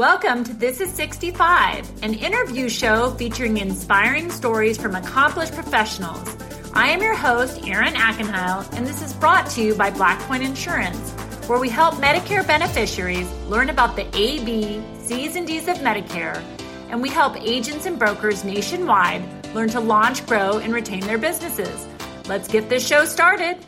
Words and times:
Welcome 0.00 0.44
to 0.44 0.54
This 0.54 0.80
is 0.80 0.90
65, 0.94 2.02
an 2.02 2.14
interview 2.14 2.70
show 2.70 3.10
featuring 3.16 3.58
inspiring 3.58 4.30
stories 4.30 4.78
from 4.78 4.94
accomplished 4.94 5.52
professionals. 5.52 6.26
I 6.72 6.88
am 6.88 7.02
your 7.02 7.14
host, 7.14 7.60
Erin 7.66 7.92
Ackenheil, 7.92 8.72
and 8.74 8.86
this 8.86 9.02
is 9.02 9.12
brought 9.12 9.50
to 9.50 9.60
you 9.60 9.74
by 9.74 9.90
Blackpoint 9.90 10.42
Insurance, 10.42 11.10
where 11.46 11.58
we 11.58 11.68
help 11.68 11.96
Medicare 11.96 12.46
beneficiaries 12.46 13.30
learn 13.46 13.68
about 13.68 13.94
the 13.94 14.06
A, 14.16 14.42
B, 14.42 14.82
C's, 15.02 15.36
and 15.36 15.46
D's 15.46 15.68
of 15.68 15.76
Medicare, 15.80 16.42
and 16.88 17.02
we 17.02 17.10
help 17.10 17.36
agents 17.36 17.84
and 17.84 17.98
brokers 17.98 18.42
nationwide 18.42 19.22
learn 19.54 19.68
to 19.68 19.80
launch, 19.80 20.24
grow, 20.24 20.56
and 20.60 20.72
retain 20.72 21.00
their 21.00 21.18
businesses. 21.18 21.86
Let's 22.26 22.48
get 22.48 22.70
this 22.70 22.88
show 22.88 23.04
started. 23.04 23.58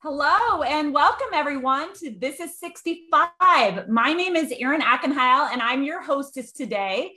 Hello 0.00 0.62
and 0.62 0.94
welcome 0.94 1.26
everyone 1.34 1.92
to 1.94 2.14
This 2.16 2.38
is 2.38 2.56
65. 2.60 3.88
My 3.88 4.12
name 4.12 4.36
is 4.36 4.54
Erin 4.56 4.80
Ackenheil 4.80 5.50
and 5.52 5.60
I'm 5.60 5.82
your 5.82 6.00
hostess 6.00 6.52
today. 6.52 7.16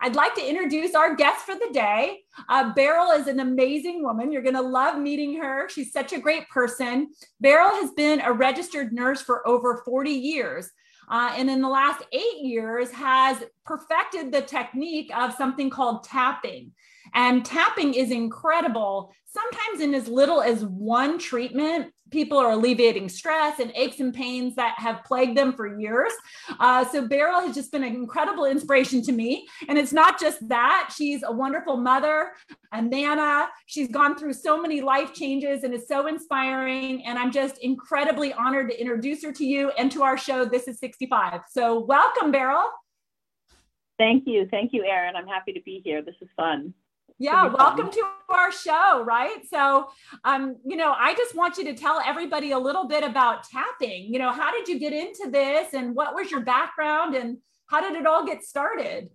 I'd 0.00 0.16
like 0.16 0.34
to 0.34 0.44
introduce 0.44 0.96
our 0.96 1.14
guest 1.14 1.46
for 1.46 1.54
the 1.54 1.70
day. 1.72 2.22
Uh, 2.48 2.74
Beryl 2.74 3.12
is 3.12 3.28
an 3.28 3.38
amazing 3.38 4.02
woman. 4.02 4.32
You're 4.32 4.42
going 4.42 4.56
to 4.56 4.60
love 4.60 4.98
meeting 4.98 5.40
her. 5.40 5.68
She's 5.68 5.92
such 5.92 6.12
a 6.12 6.18
great 6.18 6.48
person. 6.48 7.10
Beryl 7.40 7.70
has 7.76 7.92
been 7.92 8.20
a 8.20 8.32
registered 8.32 8.92
nurse 8.92 9.22
for 9.22 9.46
over 9.46 9.82
40 9.84 10.10
years. 10.10 10.68
Uh, 11.08 11.32
and 11.36 11.48
in 11.48 11.62
the 11.62 11.68
last 11.68 12.02
eight 12.10 12.40
years 12.40 12.90
has 12.90 13.40
perfected 13.64 14.32
the 14.32 14.42
technique 14.42 15.16
of 15.16 15.32
something 15.32 15.70
called 15.70 16.02
tapping. 16.02 16.72
And 17.14 17.44
tapping 17.44 17.94
is 17.94 18.10
incredible. 18.10 19.12
Sometimes 19.24 19.80
in 19.80 19.94
as 19.94 20.08
little 20.08 20.40
as 20.40 20.64
one 20.64 21.18
treatment, 21.18 21.92
people 22.10 22.38
are 22.38 22.52
alleviating 22.52 23.08
stress 23.08 23.58
and 23.58 23.72
aches 23.74 24.00
and 24.00 24.14
pains 24.14 24.54
that 24.54 24.74
have 24.78 25.02
plagued 25.04 25.36
them 25.36 25.52
for 25.52 25.78
years. 25.78 26.12
Uh, 26.60 26.84
so 26.84 27.06
Beryl 27.06 27.40
has 27.40 27.54
just 27.54 27.72
been 27.72 27.82
an 27.82 27.94
incredible 27.94 28.44
inspiration 28.44 29.02
to 29.02 29.12
me. 29.12 29.46
And 29.68 29.76
it's 29.76 29.92
not 29.92 30.20
just 30.20 30.48
that, 30.48 30.92
she's 30.96 31.22
a 31.22 31.32
wonderful 31.32 31.76
mother, 31.76 32.32
a 32.72 32.80
nana. 32.80 33.48
She's 33.66 33.88
gone 33.88 34.16
through 34.16 34.34
so 34.34 34.60
many 34.60 34.80
life 34.80 35.12
changes 35.12 35.64
and 35.64 35.74
is 35.74 35.88
so 35.88 36.06
inspiring. 36.06 37.04
And 37.04 37.18
I'm 37.18 37.32
just 37.32 37.58
incredibly 37.58 38.32
honored 38.32 38.70
to 38.70 38.80
introduce 38.80 39.24
her 39.24 39.32
to 39.32 39.44
you 39.44 39.70
and 39.70 39.90
to 39.92 40.02
our 40.02 40.16
show, 40.16 40.44
This 40.44 40.68
is 40.68 40.78
65. 40.78 41.42
So 41.50 41.80
welcome, 41.80 42.30
Beryl. 42.30 42.64
Thank 43.98 44.24
you. 44.26 44.46
Thank 44.50 44.72
you, 44.72 44.84
Erin. 44.84 45.16
I'm 45.16 45.26
happy 45.26 45.52
to 45.54 45.60
be 45.62 45.80
here. 45.82 46.02
This 46.02 46.16
is 46.20 46.28
fun. 46.36 46.74
Yeah, 47.18 47.46
welcome 47.46 47.90
to 47.90 48.02
our 48.28 48.52
show, 48.52 49.02
right? 49.02 49.38
So, 49.48 49.88
um, 50.24 50.56
you 50.66 50.76
know, 50.76 50.92
I 50.92 51.14
just 51.14 51.34
want 51.34 51.56
you 51.56 51.64
to 51.64 51.74
tell 51.74 52.02
everybody 52.04 52.50
a 52.50 52.58
little 52.58 52.86
bit 52.86 53.02
about 53.02 53.44
tapping. 53.44 54.12
You 54.12 54.18
know, 54.18 54.32
how 54.32 54.52
did 54.52 54.68
you 54.68 54.78
get 54.78 54.92
into 54.92 55.30
this 55.30 55.72
and 55.72 55.94
what 55.94 56.14
was 56.14 56.30
your 56.30 56.40
background 56.40 57.14
and 57.14 57.38
how 57.68 57.80
did 57.80 57.98
it 57.98 58.06
all 58.06 58.26
get 58.26 58.44
started? 58.44 59.08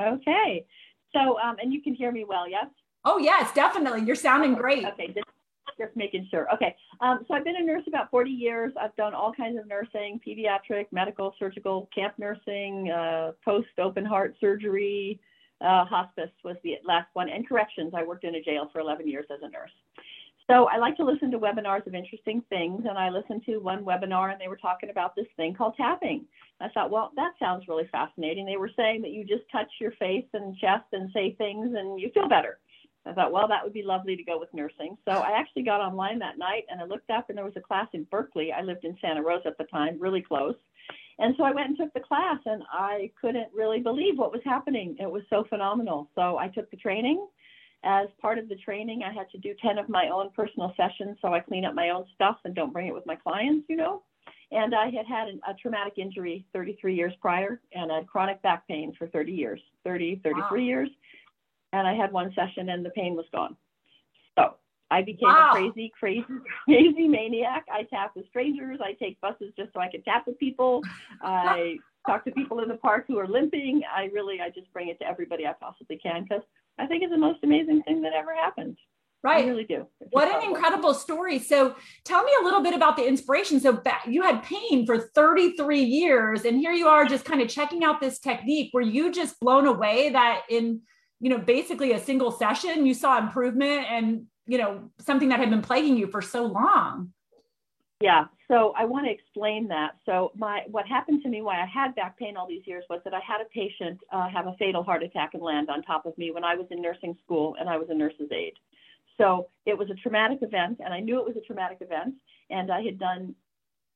Okay. 0.00 0.64
So, 1.12 1.38
um, 1.38 1.56
and 1.60 1.74
you 1.74 1.82
can 1.82 1.94
hear 1.94 2.10
me 2.10 2.24
well, 2.26 2.48
yes? 2.48 2.66
Oh, 3.04 3.18
yes, 3.18 3.52
definitely. 3.52 4.04
You're 4.06 4.16
sounding 4.16 4.54
great. 4.54 4.86
Okay, 4.86 5.08
just, 5.08 5.28
just 5.78 5.94
making 5.94 6.26
sure. 6.30 6.46
Okay. 6.54 6.74
Um, 7.02 7.26
so 7.28 7.34
I've 7.34 7.44
been 7.44 7.56
a 7.56 7.64
nurse 7.64 7.84
about 7.86 8.10
40 8.10 8.30
years. 8.30 8.72
I've 8.80 8.96
done 8.96 9.12
all 9.12 9.34
kinds 9.34 9.58
of 9.58 9.66
nursing, 9.68 10.20
pediatric, 10.26 10.86
medical, 10.90 11.34
surgical, 11.38 11.90
camp 11.94 12.14
nursing, 12.16 12.90
uh, 12.90 13.32
post 13.44 13.68
open 13.78 14.06
heart 14.06 14.36
surgery, 14.40 15.20
uh, 15.60 15.84
hospice 15.84 16.30
was 16.44 16.56
the 16.62 16.76
last 16.84 17.08
one, 17.14 17.28
and 17.28 17.48
corrections. 17.48 17.92
I 17.96 18.02
worked 18.04 18.24
in 18.24 18.34
a 18.34 18.42
jail 18.42 18.68
for 18.72 18.80
11 18.80 19.08
years 19.08 19.26
as 19.32 19.40
a 19.42 19.48
nurse. 19.48 19.70
So 20.50 20.66
I 20.66 20.78
like 20.78 20.96
to 20.96 21.04
listen 21.04 21.30
to 21.32 21.38
webinars 21.38 21.86
of 21.86 21.94
interesting 21.94 22.42
things, 22.48 22.84
and 22.88 22.96
I 22.96 23.10
listened 23.10 23.44
to 23.46 23.58
one 23.58 23.84
webinar, 23.84 24.32
and 24.32 24.40
they 24.40 24.48
were 24.48 24.56
talking 24.56 24.88
about 24.88 25.14
this 25.14 25.26
thing 25.36 25.54
called 25.54 25.74
tapping. 25.76 26.24
I 26.60 26.68
thought, 26.68 26.90
well, 26.90 27.12
that 27.16 27.32
sounds 27.38 27.68
really 27.68 27.86
fascinating. 27.92 28.46
They 28.46 28.56
were 28.56 28.70
saying 28.74 29.02
that 29.02 29.10
you 29.10 29.24
just 29.24 29.44
touch 29.52 29.68
your 29.78 29.92
face 29.92 30.24
and 30.32 30.56
chest 30.56 30.86
and 30.92 31.10
say 31.12 31.34
things, 31.34 31.74
and 31.76 32.00
you 32.00 32.10
feel 32.14 32.28
better. 32.28 32.58
I 33.04 33.12
thought, 33.12 33.32
well, 33.32 33.46
that 33.48 33.62
would 33.62 33.72
be 33.72 33.82
lovely 33.82 34.16
to 34.16 34.22
go 34.22 34.38
with 34.38 34.52
nursing. 34.52 34.96
So 35.04 35.12
I 35.12 35.38
actually 35.38 35.62
got 35.62 35.80
online 35.80 36.18
that 36.20 36.38
night, 36.38 36.64
and 36.70 36.80
I 36.80 36.84
looked 36.84 37.10
up, 37.10 37.28
and 37.28 37.36
there 37.36 37.44
was 37.44 37.56
a 37.56 37.60
class 37.60 37.88
in 37.92 38.04
Berkeley. 38.04 38.52
I 38.52 38.62
lived 38.62 38.84
in 38.84 38.96
Santa 39.00 39.22
Rosa 39.22 39.48
at 39.48 39.58
the 39.58 39.64
time, 39.64 39.98
really 40.00 40.22
close. 40.22 40.56
And 41.18 41.34
so 41.36 41.44
I 41.44 41.52
went 41.52 41.68
and 41.68 41.76
took 41.76 41.92
the 41.94 42.00
class, 42.00 42.38
and 42.46 42.62
I 42.70 43.10
couldn't 43.20 43.48
really 43.52 43.80
believe 43.80 44.16
what 44.16 44.32
was 44.32 44.40
happening. 44.44 44.96
It 45.00 45.10
was 45.10 45.22
so 45.28 45.44
phenomenal. 45.48 46.08
So 46.14 46.38
I 46.38 46.48
took 46.48 46.70
the 46.70 46.76
training. 46.76 47.26
As 47.84 48.08
part 48.20 48.38
of 48.38 48.48
the 48.48 48.56
training, 48.56 49.02
I 49.04 49.12
had 49.12 49.30
to 49.30 49.38
do 49.38 49.54
10 49.60 49.78
of 49.78 49.88
my 49.88 50.08
own 50.12 50.30
personal 50.34 50.72
sessions, 50.76 51.16
so 51.20 51.32
I 51.32 51.40
clean 51.40 51.64
up 51.64 51.74
my 51.74 51.90
own 51.90 52.04
stuff 52.14 52.38
and 52.44 52.54
don't 52.54 52.72
bring 52.72 52.88
it 52.88 52.94
with 52.94 53.06
my 53.06 53.16
clients, 53.16 53.66
you 53.68 53.76
know. 53.76 54.02
And 54.50 54.74
I 54.74 54.86
had 54.86 55.06
had 55.06 55.28
a 55.46 55.54
traumatic 55.54 55.94
injury 55.98 56.46
33 56.52 56.94
years 56.94 57.12
prior, 57.20 57.60
and 57.72 57.92
I 57.92 57.96
had 57.96 58.06
chronic 58.06 58.40
back 58.42 58.66
pain 58.66 58.94
for 58.98 59.06
30 59.08 59.32
years, 59.32 59.60
30, 59.84 60.20
33 60.24 60.42
wow. 60.42 60.56
years. 60.56 60.88
And 61.72 61.86
I 61.86 61.94
had 61.94 62.12
one 62.12 62.32
session, 62.34 62.70
and 62.70 62.84
the 62.84 62.90
pain 62.90 63.14
was 63.14 63.26
gone. 63.32 63.56
I 64.98 65.02
became 65.02 65.28
wow. 65.28 65.50
a 65.50 65.54
crazy, 65.54 65.92
crazy, 65.98 66.24
crazy 66.64 67.06
maniac. 67.06 67.66
I 67.72 67.84
tap 67.84 68.12
with 68.16 68.26
strangers. 68.26 68.80
I 68.82 68.94
take 68.94 69.20
buses 69.20 69.52
just 69.56 69.72
so 69.72 69.80
I 69.80 69.88
can 69.88 70.02
tap 70.02 70.26
with 70.26 70.38
people. 70.38 70.82
I 71.22 71.76
talk 72.04 72.24
to 72.24 72.32
people 72.32 72.60
in 72.60 72.68
the 72.68 72.76
park 72.76 73.04
who 73.06 73.18
are 73.18 73.28
limping. 73.28 73.82
I 73.94 74.06
really, 74.06 74.40
I 74.40 74.50
just 74.50 74.72
bring 74.72 74.88
it 74.88 74.98
to 74.98 75.06
everybody 75.06 75.46
I 75.46 75.52
possibly 75.52 75.98
can 75.98 76.24
because 76.24 76.42
I 76.78 76.86
think 76.86 77.04
it's 77.04 77.12
the 77.12 77.18
most 77.18 77.44
amazing 77.44 77.82
thing 77.82 78.02
that 78.02 78.12
ever 78.12 78.34
happened. 78.34 78.76
Right. 79.22 79.44
I 79.44 79.48
really 79.48 79.64
do. 79.64 79.86
It's 80.00 80.10
what 80.10 80.28
an 80.28 80.48
incredible 80.48 80.94
story. 80.94 81.38
So 81.38 81.76
tell 82.04 82.22
me 82.22 82.32
a 82.40 82.44
little 82.44 82.62
bit 82.62 82.74
about 82.74 82.96
the 82.96 83.06
inspiration. 83.06 83.60
So 83.60 83.80
you 84.06 84.22
had 84.22 84.42
pain 84.42 84.86
for 84.86 84.98
33 84.98 85.80
years 85.82 86.44
and 86.44 86.58
here 86.58 86.72
you 86.72 86.88
are 86.88 87.04
just 87.04 87.24
kind 87.24 87.40
of 87.40 87.48
checking 87.48 87.84
out 87.84 88.00
this 88.00 88.20
technique. 88.20 88.70
Were 88.72 88.80
you 88.80 89.12
just 89.12 89.38
blown 89.40 89.66
away 89.66 90.10
that 90.10 90.42
in, 90.48 90.82
you 91.20 91.30
know, 91.30 91.38
basically 91.38 91.92
a 91.92 92.00
single 92.00 92.30
session 92.30 92.86
you 92.86 92.94
saw 92.94 93.18
improvement 93.18 93.86
and 93.90 94.26
you 94.48 94.58
know 94.58 94.90
something 94.98 95.28
that 95.28 95.38
had 95.38 95.50
been 95.50 95.62
plaguing 95.62 95.96
you 95.96 96.08
for 96.08 96.20
so 96.20 96.44
long. 96.44 97.12
Yeah 98.00 98.24
so 98.48 98.72
i 98.76 98.84
want 98.84 99.06
to 99.06 99.12
explain 99.12 99.68
that. 99.68 99.92
So 100.04 100.32
my 100.34 100.62
what 100.70 100.86
happened 100.86 101.22
to 101.22 101.28
me 101.28 101.42
why 101.42 101.60
i 101.62 101.66
had 101.66 101.94
back 101.94 102.18
pain 102.18 102.36
all 102.36 102.48
these 102.48 102.66
years 102.66 102.84
was 102.90 103.00
that 103.04 103.14
i 103.14 103.20
had 103.20 103.40
a 103.40 103.48
patient 103.50 104.00
uh, 104.12 104.28
have 104.28 104.46
a 104.46 104.56
fatal 104.58 104.82
heart 104.82 105.02
attack 105.02 105.30
and 105.34 105.42
land 105.42 105.70
on 105.70 105.82
top 105.82 106.06
of 106.06 106.16
me 106.18 106.30
when 106.30 106.44
i 106.44 106.54
was 106.56 106.66
in 106.70 106.82
nursing 106.82 107.16
school 107.24 107.54
and 107.60 107.68
i 107.68 107.76
was 107.76 107.88
a 107.90 107.94
nurse's 107.94 108.32
aide. 108.32 108.54
So 109.18 109.48
it 109.66 109.76
was 109.76 109.90
a 109.90 109.94
traumatic 109.94 110.38
event 110.42 110.80
and 110.84 110.92
i 110.92 111.00
knew 111.00 111.18
it 111.20 111.26
was 111.26 111.36
a 111.36 111.46
traumatic 111.46 111.78
event 111.80 112.14
and 112.50 112.72
i 112.72 112.82
had 112.82 112.98
done 112.98 113.34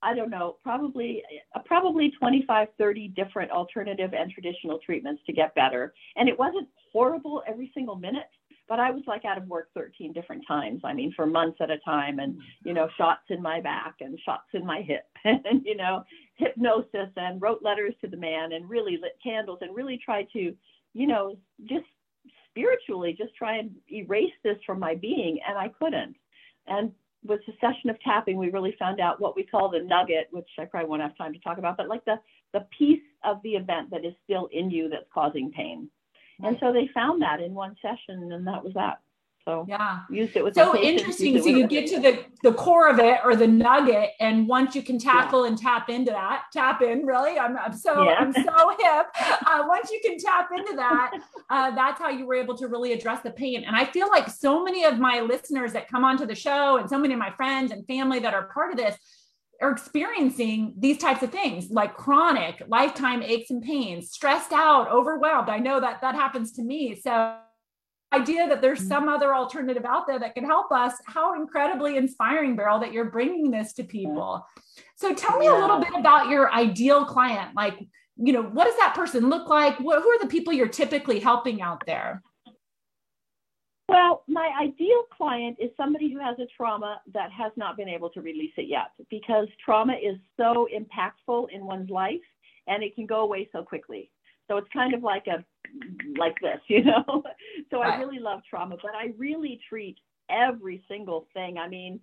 I 0.04 0.16
don't 0.16 0.30
know, 0.30 0.56
probably 0.64 1.22
uh, 1.54 1.60
probably 1.64 2.10
25, 2.18 2.66
30 2.76 3.08
different 3.14 3.52
alternative 3.52 4.12
and 4.14 4.32
traditional 4.32 4.80
treatments 4.84 5.22
to 5.26 5.32
get 5.32 5.54
better. 5.54 5.94
And 6.16 6.28
it 6.28 6.36
wasn't 6.36 6.66
horrible 6.92 7.40
every 7.46 7.70
single 7.72 7.94
minute, 7.94 8.26
but 8.72 8.80
I 8.80 8.90
was 8.90 9.02
like 9.06 9.26
out 9.26 9.36
of 9.36 9.46
work 9.48 9.68
13 9.74 10.14
different 10.14 10.44
times. 10.48 10.80
I 10.82 10.94
mean, 10.94 11.12
for 11.14 11.26
months 11.26 11.58
at 11.60 11.70
a 11.70 11.76
time, 11.80 12.20
and 12.20 12.38
you 12.64 12.72
know, 12.72 12.88
shots 12.96 13.24
in 13.28 13.42
my 13.42 13.60
back 13.60 13.96
and 14.00 14.18
shots 14.24 14.48
in 14.54 14.64
my 14.64 14.80
hip, 14.80 15.04
and 15.24 15.60
you 15.62 15.76
know, 15.76 16.04
hypnosis, 16.36 17.10
and 17.18 17.42
wrote 17.42 17.62
letters 17.62 17.92
to 18.00 18.08
the 18.08 18.16
man, 18.16 18.54
and 18.54 18.70
really 18.70 18.92
lit 18.92 19.18
candles, 19.22 19.58
and 19.60 19.76
really 19.76 20.00
tried 20.02 20.26
to, 20.32 20.54
you 20.94 21.06
know, 21.06 21.36
just 21.66 21.84
spiritually 22.48 23.14
just 23.14 23.34
try 23.34 23.58
and 23.58 23.72
erase 23.92 24.32
this 24.42 24.56
from 24.64 24.80
my 24.80 24.94
being, 24.94 25.38
and 25.46 25.58
I 25.58 25.68
couldn't. 25.78 26.16
And 26.66 26.92
with 27.26 27.40
the 27.46 27.52
session 27.60 27.90
of 27.90 28.00
tapping, 28.00 28.38
we 28.38 28.48
really 28.48 28.74
found 28.78 29.00
out 29.00 29.20
what 29.20 29.36
we 29.36 29.42
call 29.42 29.68
the 29.68 29.80
nugget, 29.80 30.28
which 30.30 30.48
I 30.58 30.64
probably 30.64 30.88
won't 30.88 31.02
have 31.02 31.18
time 31.18 31.34
to 31.34 31.40
talk 31.40 31.58
about, 31.58 31.76
but 31.76 31.88
like 31.88 32.06
the 32.06 32.16
the 32.54 32.66
piece 32.78 33.04
of 33.22 33.36
the 33.42 33.50
event 33.50 33.90
that 33.90 34.06
is 34.06 34.14
still 34.24 34.48
in 34.50 34.70
you 34.70 34.88
that's 34.88 35.12
causing 35.12 35.50
pain. 35.50 35.90
And 36.42 36.56
so 36.60 36.72
they 36.72 36.88
found 36.94 37.22
that 37.22 37.40
in 37.40 37.54
one 37.54 37.76
session, 37.82 38.32
and 38.32 38.46
that 38.46 38.64
was 38.64 38.74
that. 38.74 38.98
So 39.44 39.66
yeah, 39.68 40.00
used 40.08 40.36
it 40.36 40.44
with 40.44 40.54
so 40.54 40.76
interesting. 40.76 41.40
So 41.42 41.48
you 41.48 41.66
get 41.66 41.88
to 41.88 42.00
the 42.00 42.24
the 42.44 42.52
core 42.52 42.88
of 42.88 43.00
it 43.00 43.18
or 43.24 43.34
the 43.34 43.46
nugget, 43.46 44.10
and 44.20 44.46
once 44.46 44.76
you 44.76 44.82
can 44.82 45.00
tackle 45.00 45.42
yeah. 45.42 45.48
and 45.48 45.58
tap 45.58 45.88
into 45.88 46.12
that, 46.12 46.44
tap 46.52 46.80
in. 46.80 47.04
Really, 47.04 47.38
I'm, 47.38 47.56
I'm 47.58 47.72
so 47.72 48.04
yeah. 48.04 48.14
I'm 48.20 48.32
so 48.32 48.42
hip. 48.80 49.06
Uh, 49.20 49.64
once 49.66 49.90
you 49.90 50.00
can 50.04 50.16
tap 50.16 50.50
into 50.56 50.76
that, 50.76 51.12
uh, 51.50 51.74
that's 51.74 52.00
how 52.00 52.08
you 52.08 52.24
were 52.24 52.36
able 52.36 52.56
to 52.56 52.68
really 52.68 52.92
address 52.92 53.22
the 53.22 53.32
pain. 53.32 53.64
And 53.64 53.74
I 53.74 53.84
feel 53.84 54.08
like 54.08 54.30
so 54.30 54.62
many 54.62 54.84
of 54.84 55.00
my 55.00 55.20
listeners 55.20 55.72
that 55.72 55.88
come 55.88 56.04
onto 56.04 56.24
the 56.24 56.36
show, 56.36 56.76
and 56.76 56.88
so 56.88 56.98
many 56.98 57.12
of 57.12 57.18
my 57.18 57.30
friends 57.32 57.72
and 57.72 57.84
family 57.86 58.20
that 58.20 58.34
are 58.34 58.48
part 58.54 58.70
of 58.70 58.76
this, 58.76 58.96
are 59.62 59.70
experiencing 59.70 60.74
these 60.76 60.98
types 60.98 61.22
of 61.22 61.30
things 61.30 61.70
like 61.70 61.94
chronic 61.94 62.62
lifetime 62.66 63.22
aches 63.22 63.50
and 63.50 63.62
pains 63.62 64.10
stressed 64.10 64.52
out 64.52 64.90
overwhelmed. 64.90 65.48
I 65.48 65.58
know 65.58 65.80
that 65.80 66.00
that 66.02 66.14
happens 66.14 66.52
to 66.52 66.62
me. 66.62 67.00
So 67.00 67.36
idea 68.12 68.48
that 68.48 68.60
there's 68.60 68.80
mm-hmm. 68.80 68.88
some 68.88 69.08
other 69.08 69.34
alternative 69.34 69.84
out 69.84 70.06
there 70.06 70.18
that 70.18 70.34
can 70.34 70.44
help 70.44 70.70
us 70.72 70.94
how 71.06 71.34
incredibly 71.40 71.96
inspiring 71.96 72.56
beryl 72.56 72.80
that 72.80 72.92
you're 72.92 73.10
bringing 73.10 73.50
this 73.50 73.72
to 73.74 73.84
people. 73.84 74.44
So 74.96 75.14
tell 75.14 75.38
me 75.38 75.46
a 75.46 75.54
little 75.54 75.78
bit 75.78 75.94
about 75.94 76.28
your 76.28 76.52
ideal 76.52 77.04
client. 77.04 77.54
Like 77.54 77.78
you 78.16 78.32
know 78.32 78.42
what 78.42 78.64
does 78.64 78.76
that 78.76 78.94
person 78.94 79.30
look 79.30 79.48
like? 79.48 79.78
What, 79.80 80.02
who 80.02 80.08
are 80.10 80.18
the 80.18 80.26
people 80.26 80.52
you're 80.52 80.68
typically 80.68 81.18
helping 81.18 81.62
out 81.62 81.84
there 81.86 82.22
well, 83.92 84.22
my 84.26 84.50
ideal 84.60 85.04
client 85.16 85.56
is 85.60 85.70
somebody 85.76 86.12
who 86.12 86.18
has 86.18 86.38
a 86.38 86.46
trauma 86.56 87.00
that 87.12 87.30
has 87.30 87.52
not 87.56 87.76
been 87.76 87.88
able 87.88 88.10
to 88.10 88.20
release 88.20 88.52
it 88.56 88.68
yet 88.68 88.92
because 89.10 89.46
trauma 89.64 89.92
is 89.94 90.16
so 90.36 90.66
impactful 90.74 91.46
in 91.52 91.64
one's 91.64 91.90
life 91.90 92.20
and 92.66 92.82
it 92.82 92.94
can 92.94 93.06
go 93.06 93.20
away 93.20 93.48
so 93.52 93.62
quickly. 93.62 94.10
So 94.48 94.56
it's 94.56 94.68
kind 94.72 94.94
of 94.94 95.02
like 95.02 95.26
a 95.26 95.44
like 96.18 96.38
this, 96.40 96.58
you 96.68 96.84
know. 96.84 97.22
so. 97.70 97.80
I 97.80 97.98
really 97.98 98.18
love 98.18 98.40
trauma, 98.48 98.76
but 98.82 98.92
I 98.94 99.12
really 99.16 99.60
treat 99.68 99.96
every 100.30 100.82
single 100.88 101.26
thing. 101.34 101.58
I 101.58 101.68
mean, 101.68 102.00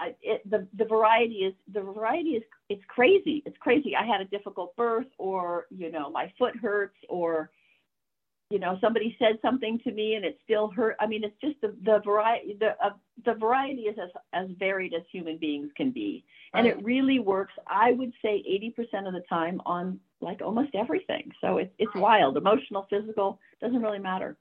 I, 0.00 0.14
it, 0.22 0.48
the 0.48 0.66
the 0.76 0.84
variety 0.84 1.36
is 1.36 1.54
the 1.72 1.80
variety 1.80 2.30
is 2.30 2.42
it's 2.68 2.82
crazy. 2.88 3.42
It's 3.46 3.56
crazy. 3.58 3.94
I 3.96 4.04
had 4.04 4.20
a 4.20 4.26
difficult 4.26 4.76
birth, 4.76 5.06
or 5.18 5.66
you 5.70 5.90
know, 5.90 6.10
my 6.10 6.32
foot 6.38 6.56
hurts, 6.56 6.96
or 7.08 7.50
you 8.50 8.60
know, 8.60 8.78
somebody 8.80 9.16
said 9.18 9.38
something 9.42 9.80
to 9.80 9.90
me 9.90 10.14
and 10.14 10.24
it 10.24 10.38
still 10.44 10.70
hurt. 10.70 10.96
I 11.00 11.06
mean, 11.06 11.24
it's 11.24 11.36
just 11.40 11.60
the 11.60 11.74
the 11.84 12.00
variety 12.04 12.56
the 12.58 12.76
uh, 12.82 12.90
the 13.24 13.34
variety 13.34 13.82
is 13.82 13.96
as 14.00 14.10
as 14.32 14.48
varied 14.58 14.94
as 14.94 15.02
human 15.10 15.36
beings 15.36 15.70
can 15.76 15.90
be, 15.90 16.24
and 16.54 16.66
right. 16.66 16.76
it 16.76 16.84
really 16.84 17.18
works. 17.18 17.54
I 17.66 17.92
would 17.92 18.12
say 18.22 18.44
80% 18.48 19.08
of 19.08 19.14
the 19.14 19.22
time 19.28 19.60
on 19.66 19.98
like 20.20 20.42
almost 20.42 20.74
everything. 20.74 21.32
So 21.40 21.58
it's 21.58 21.72
it's 21.78 21.94
wild, 21.96 22.36
emotional, 22.36 22.86
physical, 22.88 23.40
doesn't 23.60 23.82
really 23.82 23.98
matter. 23.98 24.36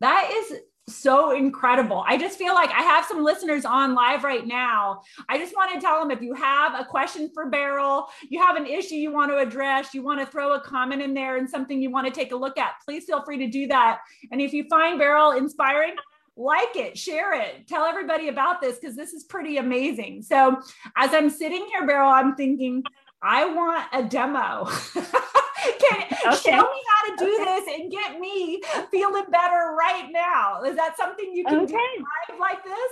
That 0.00 0.30
is 0.32 0.60
so 0.88 1.32
incredible. 1.32 2.04
I 2.06 2.16
just 2.16 2.38
feel 2.38 2.54
like 2.54 2.70
I 2.70 2.82
have 2.82 3.04
some 3.04 3.24
listeners 3.24 3.64
on 3.64 3.94
live 3.94 4.22
right 4.22 4.46
now. 4.46 5.02
I 5.28 5.36
just 5.38 5.54
want 5.54 5.72
to 5.74 5.80
tell 5.80 5.98
them 5.98 6.10
if 6.10 6.22
you 6.22 6.32
have 6.34 6.78
a 6.78 6.84
question 6.84 7.30
for 7.34 7.50
Beryl, 7.50 8.06
you 8.28 8.40
have 8.40 8.56
an 8.56 8.66
issue 8.66 8.94
you 8.94 9.12
want 9.12 9.30
to 9.32 9.38
address, 9.38 9.94
you 9.94 10.02
want 10.02 10.20
to 10.20 10.26
throw 10.26 10.54
a 10.54 10.60
comment 10.60 11.02
in 11.02 11.12
there 11.12 11.38
and 11.38 11.48
something 11.48 11.82
you 11.82 11.90
want 11.90 12.06
to 12.06 12.12
take 12.12 12.32
a 12.32 12.36
look 12.36 12.56
at, 12.56 12.74
please 12.84 13.04
feel 13.04 13.22
free 13.22 13.38
to 13.38 13.48
do 13.48 13.66
that. 13.66 13.98
And 14.30 14.40
if 14.40 14.52
you 14.52 14.64
find 14.68 14.98
Beryl 14.98 15.32
inspiring, 15.32 15.94
like 16.36 16.76
it, 16.76 16.96
share 16.96 17.34
it, 17.34 17.66
tell 17.66 17.84
everybody 17.84 18.28
about 18.28 18.60
this 18.60 18.78
because 18.78 18.94
this 18.94 19.12
is 19.12 19.24
pretty 19.24 19.56
amazing. 19.56 20.22
So, 20.22 20.60
as 20.96 21.14
I'm 21.14 21.30
sitting 21.30 21.66
here, 21.66 21.86
Beryl, 21.86 22.10
I'm 22.10 22.36
thinking, 22.36 22.84
I 23.22 23.46
want 23.46 23.86
a 23.92 24.02
demo. 24.02 24.68
Can 25.80 26.32
okay. 26.32 26.50
show 26.50 26.62
me 26.62 26.80
how 26.90 27.10
to 27.10 27.24
do 27.24 27.44
this 27.44 27.64
and 27.74 27.90
get 27.90 28.20
me 28.20 28.60
feeling 28.90 29.24
better 29.30 29.74
right 29.78 30.08
now? 30.10 30.62
Is 30.62 30.76
that 30.76 30.96
something 30.96 31.32
you 31.32 31.44
can 31.44 31.60
okay. 31.60 31.72
do 31.72 32.38
like 32.40 32.62
this? 32.64 32.90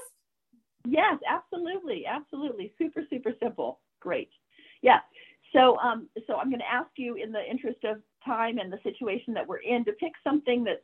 Yes, 0.87 1.19
absolutely, 1.29 2.05
absolutely. 2.07 2.73
Super, 2.79 3.03
super 3.09 3.33
simple. 3.43 3.81
Great. 4.01 4.31
Yeah. 4.83 4.99
So, 5.53 5.79
um, 5.79 6.09
so 6.27 6.37
I'm 6.37 6.51
going 6.51 6.61
to 6.61 6.73
ask 6.73 6.91
you, 6.97 7.15
in 7.15 7.33
the 7.33 7.43
interest 7.49 7.85
of 7.85 7.99
time 8.25 8.59
and 8.59 8.73
the 8.73 8.79
situation 8.83 9.35
that 9.35 9.47
we're 9.47 9.59
in, 9.59 9.85
to 9.85 9.93
pick 9.93 10.13
something 10.23 10.65
that's 10.65 10.83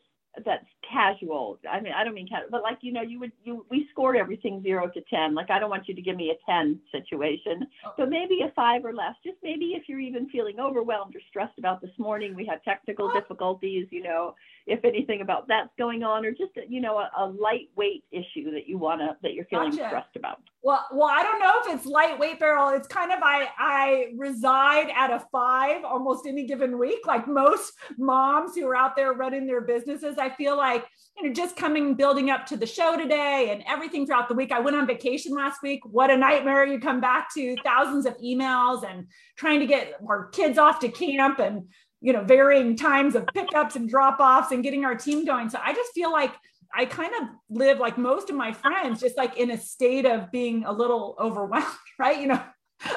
casual. 1.01 1.59
I 1.71 1.81
mean, 1.81 1.93
I 1.97 2.05
don't 2.05 2.15
mean 2.15 2.29
casual, 2.29 2.49
but 2.51 2.63
like 2.63 2.79
you 2.81 2.93
know, 2.93 3.03
you 3.03 3.21
would 3.21 3.33
you 3.45 3.65
we 3.71 3.89
scored 3.91 4.17
everything 4.17 4.63
zero 4.63 4.89
to 4.89 5.01
ten. 5.11 5.35
Like 5.35 5.51
I 5.51 5.59
don't 5.59 5.71
want 5.71 5.89
you 5.89 5.95
to 5.95 6.03
give 6.03 6.17
me 6.17 6.31
a 6.31 6.51
ten 6.51 6.79
situation, 6.93 7.67
oh. 7.87 7.93
but 7.97 8.11
maybe 8.11 8.41
a 8.43 8.53
five 8.55 8.85
or 8.85 8.93
less. 8.93 9.15
Just 9.25 9.39
maybe 9.43 9.75
if 9.77 9.85
you're 9.89 10.01
even 10.01 10.29
feeling 10.31 10.61
overwhelmed 10.61 11.15
or 11.17 11.21
stressed 11.29 11.59
about 11.59 11.81
this 11.81 11.97
morning, 11.99 12.35
we 12.35 12.45
had 12.45 12.63
technical 12.65 13.11
oh. 13.13 13.19
difficulties. 13.19 13.87
You 13.91 14.03
know, 14.03 14.35
if 14.67 14.85
anything 14.85 15.21
about 15.21 15.49
that's 15.49 15.71
going 15.79 16.03
on, 16.03 16.25
or 16.25 16.31
just 16.31 16.53
you 16.69 16.81
know 16.81 16.99
a, 16.99 17.11
a 17.19 17.27
lightweight 17.27 18.05
issue 18.11 18.51
that 18.53 18.67
you 18.67 18.79
wanna 18.79 19.17
that 19.23 19.35
you're 19.35 19.47
feeling 19.47 19.71
gotcha. 19.71 19.89
stressed 19.89 20.17
about. 20.17 20.39
Well, 20.63 20.87
well, 20.93 21.09
I 21.09 21.23
don't 21.23 21.41
know 21.41 21.53
if 21.65 21.75
it's 21.75 21.87
lightweight 21.87 22.39
Beryl 22.39 22.69
It's 22.71 22.87
kind 22.87 23.13
of 23.13 23.21
I 23.23 23.49
I 23.59 24.13
reside 24.17 24.89
at 24.95 25.11
a 25.11 25.25
five 25.33 25.85
almost 25.85 26.27
any 26.27 26.47
given 26.47 26.79
week. 26.79 27.07
Like 27.07 27.27
most 27.27 27.73
moms 27.99 28.55
who 28.55 28.69
are 28.69 28.77
out 28.77 28.95
there 28.95 29.13
running 29.15 29.47
their 29.47 29.63
businesses, 29.63 30.19
I 30.19 30.31
feel 30.31 30.57
like 30.57 30.87
you 31.17 31.27
know 31.27 31.33
just 31.33 31.57
coming 31.57 31.95
building 31.95 32.31
up 32.31 32.47
to 32.47 32.57
the 32.57 32.67
show 32.67 32.97
today 32.97 33.51
and 33.53 33.63
everything 33.67 34.07
throughout 34.07 34.29
the 34.29 34.35
week. 34.35 34.53
I 34.53 34.61
went 34.61 34.77
on 34.77 34.87
vacation 34.87 35.35
last 35.35 35.63
week. 35.63 35.81
What 35.85 36.11
a 36.11 36.17
nightmare! 36.17 36.67
You 36.67 36.79
come 36.79 37.01
back 37.01 37.33
to 37.35 37.57
thousands 37.65 38.05
of 38.05 38.17
emails 38.19 38.89
and 38.89 39.07
trying 39.37 39.61
to 39.61 39.67
get 39.67 39.95
our 40.07 40.29
kids 40.29 40.59
off 40.59 40.81
to 40.81 40.89
camp 40.89 41.39
and 41.39 41.69
you 42.01 42.13
know, 42.13 42.23
varying 42.23 42.77
times 42.77 43.15
of 43.15 43.27
pickups 43.35 43.77
and 43.77 43.89
drop 43.89 44.21
offs 44.21 44.53
and 44.53 44.63
getting 44.63 44.85
our 44.85 44.95
team 44.95 45.25
going. 45.25 45.51
So 45.51 45.59
I 45.63 45.75
just 45.75 45.93
feel 45.93 46.11
like 46.11 46.33
I 46.75 46.85
kind 46.85 47.13
of 47.21 47.29
live 47.51 47.79
like 47.79 47.99
most 47.99 48.31
of 48.31 48.37
my 48.37 48.53
friends, 48.53 49.01
just 49.01 49.17
like 49.17 49.37
in 49.37 49.51
a 49.51 49.59
state 49.59 50.07
of 50.07 50.31
being 50.31 50.65
a 50.65 50.73
little 50.73 51.17
overwhelmed, 51.19 51.67
right? 51.99 52.21
You 52.21 52.29
know, 52.29 52.43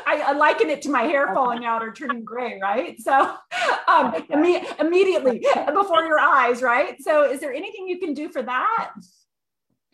I, 0.06 0.24
I 0.28 0.32
liken 0.34 0.70
it 0.70 0.82
to 0.84 0.90
my 0.90 1.04
hair 1.04 1.34
falling 1.34 1.66
out 1.66 1.84
or 1.84 1.92
turning 1.92 2.24
gray, 2.24 2.60
right? 2.62 3.00
So 3.02 3.12
um, 3.14 4.14
imme- 4.14 4.80
immediately 4.80 5.46
before 5.74 6.04
your 6.04 6.20
eyes, 6.20 6.62
right? 6.62 6.96
So 7.02 7.30
is 7.30 7.42
there 7.42 7.54
anything 7.54 7.88
you 7.88 8.00
can 8.00 8.14
do 8.14 8.30
for 8.30 8.42
that? 8.42 8.94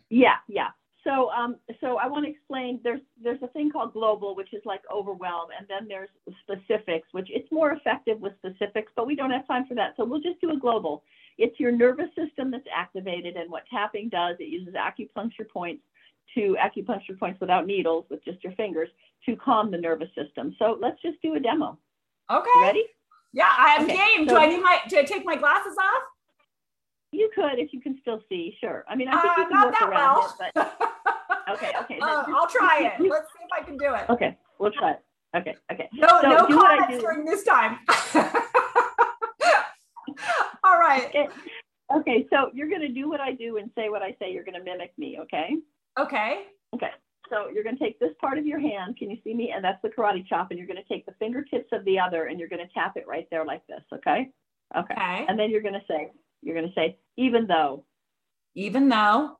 Yeah, 0.08 0.36
yeah. 0.48 0.68
So, 1.04 1.30
um, 1.30 1.56
so 1.80 1.96
I 1.96 2.06
want 2.06 2.26
to 2.26 2.30
explain. 2.30 2.80
There's 2.84 3.00
there's 3.22 3.42
a 3.42 3.48
thing 3.48 3.70
called 3.70 3.92
global, 3.94 4.36
which 4.36 4.52
is 4.52 4.60
like 4.64 4.82
overwhelm, 4.92 5.48
and 5.56 5.66
then 5.66 5.88
there's 5.88 6.10
specifics, 6.42 7.08
which 7.12 7.28
it's 7.30 7.50
more 7.50 7.72
effective 7.72 8.20
with 8.20 8.34
specifics, 8.38 8.92
but 8.94 9.06
we 9.06 9.16
don't 9.16 9.30
have 9.30 9.46
time 9.46 9.66
for 9.66 9.74
that. 9.74 9.94
So 9.96 10.04
we'll 10.04 10.20
just 10.20 10.40
do 10.40 10.50
a 10.50 10.58
global. 10.58 11.02
It's 11.38 11.58
your 11.58 11.72
nervous 11.72 12.08
system 12.14 12.50
that's 12.50 12.66
activated, 12.74 13.36
and 13.36 13.50
what 13.50 13.62
tapping 13.70 14.10
does, 14.10 14.36
it 14.40 14.48
uses 14.48 14.74
acupuncture 14.74 15.48
points 15.50 15.82
to 16.34 16.56
acupuncture 16.60 17.18
points 17.18 17.40
without 17.40 17.66
needles, 17.66 18.04
with 18.10 18.22
just 18.24 18.44
your 18.44 18.52
fingers, 18.52 18.88
to 19.26 19.36
calm 19.36 19.70
the 19.70 19.78
nervous 19.78 20.08
system. 20.14 20.54
So 20.58 20.78
let's 20.80 21.00
just 21.02 21.20
do 21.22 21.34
a 21.34 21.40
demo. 21.40 21.78
Okay. 22.30 22.60
Ready? 22.60 22.84
Yeah, 23.32 23.48
I 23.48 23.76
am 23.76 23.84
okay. 23.84 23.96
game. 23.96 24.28
So, 24.28 24.34
do 24.34 24.36
I 24.36 24.46
need 24.46 24.62
my? 24.62 24.78
Do 24.88 24.98
I 24.98 25.02
take 25.02 25.24
my 25.24 25.36
glasses 25.36 25.76
off? 25.80 26.02
You 27.12 27.30
could 27.34 27.58
if 27.58 27.72
you 27.72 27.80
can 27.80 27.98
still 28.00 28.20
see. 28.28 28.56
Sure. 28.60 28.84
I 28.88 28.94
mean, 28.94 29.08
I 29.08 29.20
think 29.20 29.38
uh, 29.38 29.40
you 29.40 29.48
can 29.48 29.62
work 29.66 29.82
around 29.82 30.16
well. 30.16 30.36
it, 30.40 30.52
but 30.54 30.80
okay, 31.50 31.72
okay. 31.82 31.98
Uh, 32.00 32.24
I'll 32.28 32.48
try 32.48 32.92
it. 32.94 33.00
Let's 33.00 33.26
see 33.32 33.44
if 33.44 33.50
I 33.52 33.64
can 33.64 33.76
do 33.76 33.94
it. 33.94 34.08
Okay, 34.08 34.36
we'll 34.58 34.72
try 34.72 34.92
it. 34.92 35.00
Okay, 35.36 35.56
okay. 35.72 35.88
No, 35.92 36.08
so 36.20 36.28
no 36.28 36.46
comments 36.46 36.98
during 37.02 37.24
this 37.24 37.44
time. 37.44 37.78
All 40.64 40.78
right. 40.78 41.06
Okay. 41.08 41.28
okay, 41.94 42.26
so 42.30 42.50
you're 42.52 42.68
going 42.68 42.80
to 42.82 42.88
do 42.88 43.08
what 43.08 43.20
I 43.20 43.32
do 43.32 43.56
and 43.58 43.70
say 43.76 43.88
what 43.88 44.02
I 44.02 44.14
say. 44.20 44.32
You're 44.32 44.44
going 44.44 44.58
to 44.58 44.62
mimic 44.62 44.92
me, 44.98 45.18
okay? 45.20 45.56
Okay. 45.98 46.44
Okay. 46.74 46.90
So 47.28 47.48
you're 47.48 47.64
going 47.64 47.76
to 47.76 47.82
take 47.84 47.98
this 48.00 48.10
part 48.20 48.38
of 48.38 48.46
your 48.46 48.58
hand. 48.58 48.96
Can 48.96 49.10
you 49.10 49.18
see 49.22 49.34
me? 49.34 49.52
And 49.54 49.64
that's 49.64 49.80
the 49.82 49.88
karate 49.88 50.26
chop. 50.26 50.50
And 50.50 50.58
you're 50.58 50.66
going 50.66 50.82
to 50.82 50.88
take 50.88 51.06
the 51.06 51.14
fingertips 51.18 51.68
of 51.72 51.84
the 51.84 51.98
other 51.98 52.26
and 52.26 52.38
you're 52.38 52.48
going 52.48 52.66
to 52.66 52.72
tap 52.74 52.96
it 52.96 53.06
right 53.06 53.26
there 53.30 53.44
like 53.44 53.64
this, 53.66 53.82
okay? 53.92 54.30
Okay. 54.76 54.94
okay. 54.94 55.24
And 55.28 55.38
then 55.38 55.50
you're 55.50 55.62
going 55.62 55.74
to 55.74 55.84
say, 55.88 56.10
you're 56.42 56.54
going 56.54 56.68
to 56.68 56.74
say, 56.74 56.98
even 57.16 57.46
though. 57.46 57.84
Even 58.54 58.88
though. 58.88 59.36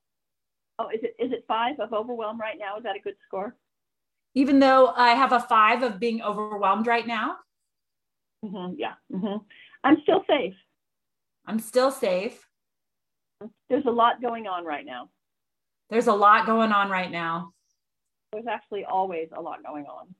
Oh, 0.79 0.88
is 0.88 1.00
it 1.02 1.14
is 1.19 1.32
it 1.32 1.44
five 1.47 1.79
of 1.79 1.93
overwhelm 1.93 2.41
right 2.41 2.56
now? 2.58 2.79
Is 2.79 2.85
that 2.85 2.97
a 2.97 3.00
good 3.00 3.17
score? 3.26 3.56
Even 4.35 4.61
though 4.61 4.88
I 4.88 5.11
have 5.11 5.32
a 5.32 5.41
five 5.41 5.82
of 5.82 5.99
being 5.99 6.23
overwhelmed 6.23 6.87
right 6.87 7.06
now. 7.06 7.37
Mm-hmm, 8.45 8.75
yeah. 8.78 8.95
Mm-hmm. 9.12 9.45
I'm 9.85 9.97
still 10.02 10.25
safe. 10.26 10.54
I'm 11.47 11.59
still 11.59 11.90
safe. 11.90 12.47
There's 13.69 13.87
a 13.87 13.90
lot 13.90 14.23
going 14.23 14.47
on 14.47 14.64
right 14.64 14.87
now. 14.87 15.11
There's 15.90 16.07
a 16.07 16.12
lot 16.12 16.47
going 16.47 16.73
on 16.73 16.88
right 16.88 17.11
now. 17.11 17.52
There's 18.33 18.47
actually 18.47 18.85
always 18.85 19.28
a 19.37 19.40
lot 19.40 19.64
going 19.64 19.87
on. 19.87 20.14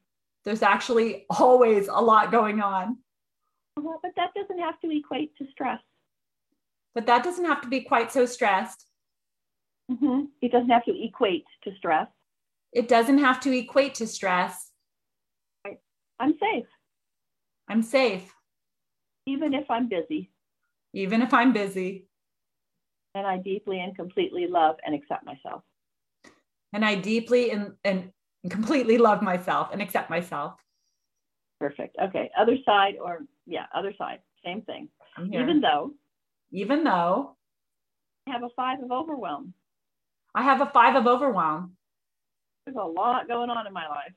There's 0.45 0.63
actually 0.63 1.27
always 1.31 1.89
a 1.89 2.01
lot 2.01 2.33
going 2.33 2.61
on. 2.61 2.99
Uh-huh, 3.77 3.99
but 4.03 4.13
that 4.17 4.31
doesn't 4.35 4.59
have 4.59 4.81
to 4.81 4.91
equate 4.91 5.37
to 5.37 5.47
stress. 5.53 5.81
But 6.95 7.07
that 7.07 7.23
doesn't 7.23 7.45
have 7.45 7.61
to 7.63 7.69
be 7.69 7.83
quite 7.83 8.11
so 8.11 8.27
stressed. 8.27 8.87
Mm-hmm. 9.91 10.27
It 10.41 10.53
doesn't 10.53 10.71
have 10.71 10.85
to 10.85 11.05
equate 11.05 11.45
to 11.65 11.75
stress. 11.77 12.09
It 12.73 12.89
doesn't 12.89 13.19
have 13.19 13.41
to 13.41 13.57
equate 13.57 13.95
to 13.95 14.07
stress. 14.07 14.71
Right. 15.65 15.79
I'm 16.19 16.35
safe. 16.39 16.67
I'm 17.69 17.83
safe. 17.83 18.33
Even 19.27 19.55
if 19.55 19.71
I'm 19.71 19.89
busy. 19.89 20.31
Even 20.93 21.23
if 21.23 21.33
I'm 21.35 21.53
busy. 21.53 22.07
And 23.15 23.27
I 23.27 23.39
deeply 23.39 23.81
and 23.81 23.97
completely 23.97 24.47
love 24.47 24.77
and 24.85 24.95
accept 24.95 25.25
myself. 25.25 25.63
And 26.73 26.85
I 26.85 26.95
deeply 26.95 27.51
and, 27.51 27.73
and 27.85 28.13
completely 28.49 28.99
love 28.99 29.23
myself 29.23 29.71
and 29.73 29.83
accept 29.83 30.11
myself. 30.11 30.55
Perfect. 31.59 31.97
Okay. 32.01 32.31
Other 32.39 32.57
side, 32.65 32.95
or 33.03 33.25
yeah, 33.47 33.67
other 33.75 33.93
side. 33.99 34.21
Same 34.45 34.63
thing. 34.63 34.89
Even 35.33 35.61
though. 35.61 35.95
Even 36.53 36.85
though. 36.85 37.37
I 38.27 38.33
have 38.33 38.43
a 38.43 38.49
five 38.57 38.83
of 38.83 38.91
overwhelm. 38.91 39.55
I 40.35 40.43
have 40.43 40.61
a 40.61 40.67
five 40.67 40.97
of 40.97 41.07
overwhelm. 41.07 41.77
There's 42.65 42.77
a 42.77 42.85
lot 42.85 43.29
going 43.29 43.51
on 43.51 43.67
in 43.67 43.73
my 43.73 43.89
life. 43.89 44.13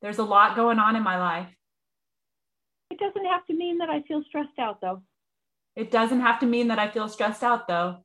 There's 0.00 0.18
a 0.18 0.24
lot 0.24 0.56
going 0.56 0.78
on 0.78 0.96
in 0.96 1.02
my 1.02 1.18
life. 1.18 1.48
It 2.90 2.98
doesn't 2.98 3.24
have 3.24 3.44
to 3.46 3.54
mean 3.54 3.78
that 3.78 3.90
I 3.90 4.02
feel 4.02 4.22
stressed 4.28 4.58
out, 4.58 4.80
though. 4.80 5.02
It 5.74 5.90
doesn't 5.90 6.20
have 6.20 6.40
to 6.40 6.46
mean 6.46 6.68
that 6.68 6.78
I 6.78 6.88
feel 6.88 7.08
stressed 7.08 7.42
out, 7.42 7.68
though. 7.68 7.98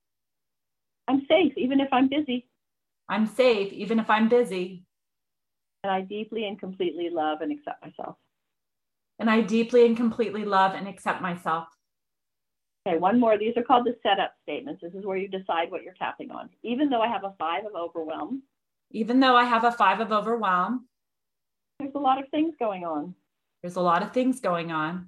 I'm 1.08 1.26
safe, 1.28 1.54
even 1.58 1.80
if 1.80 1.90
I'm 1.92 2.10
busy. 2.10 2.48
I'm 3.08 3.28
safe, 3.28 3.72
even 3.74 4.00
if 4.00 4.10
I'm 4.10 4.30
busy. 4.30 4.84
And 5.84 5.92
I 5.92 6.02
deeply 6.02 6.48
and 6.48 6.60
completely 6.60 7.10
love 7.10 7.42
and 7.42 7.52
accept 7.52 7.84
myself. 7.84 8.16
And 9.20 9.30
I 9.30 9.42
deeply 9.42 9.86
and 9.86 9.96
completely 9.96 10.46
love 10.46 10.74
and 10.74 10.88
accept 10.88 11.22
myself. 11.22 11.68
Okay, 12.88 12.98
one 12.98 13.20
more. 13.20 13.38
These 13.38 13.56
are 13.58 13.64
called 13.64 13.86
the 13.86 13.96
setup 14.02 14.34
statements. 14.42 14.82
This 14.82 14.94
is 14.94 15.06
where 15.06 15.18
you 15.18 15.28
decide 15.28 15.70
what 15.70 15.84
you're 15.84 15.94
tapping 15.94 16.32
on. 16.32 16.50
Even 16.64 16.90
though 16.90 17.02
I 17.02 17.08
have 17.08 17.24
a 17.24 17.36
five 17.38 17.64
of 17.66 17.76
overwhelm. 17.76 18.42
Even 18.92 19.20
though 19.20 19.36
I 19.36 19.46
have 19.46 19.64
a 19.64 19.72
five 19.72 20.00
of 20.00 20.12
overwhelm. 20.12 20.88
There's 21.80 21.94
a 21.96 22.00
lot 22.00 22.20
of 22.20 22.30
things 22.30 22.56
going 22.60 22.84
on. 22.84 23.14
There's 23.62 23.76
a 23.76 23.82
lot 23.82 24.02
of 24.02 24.14
things 24.14 24.40
going 24.40 24.72
on. 24.72 25.08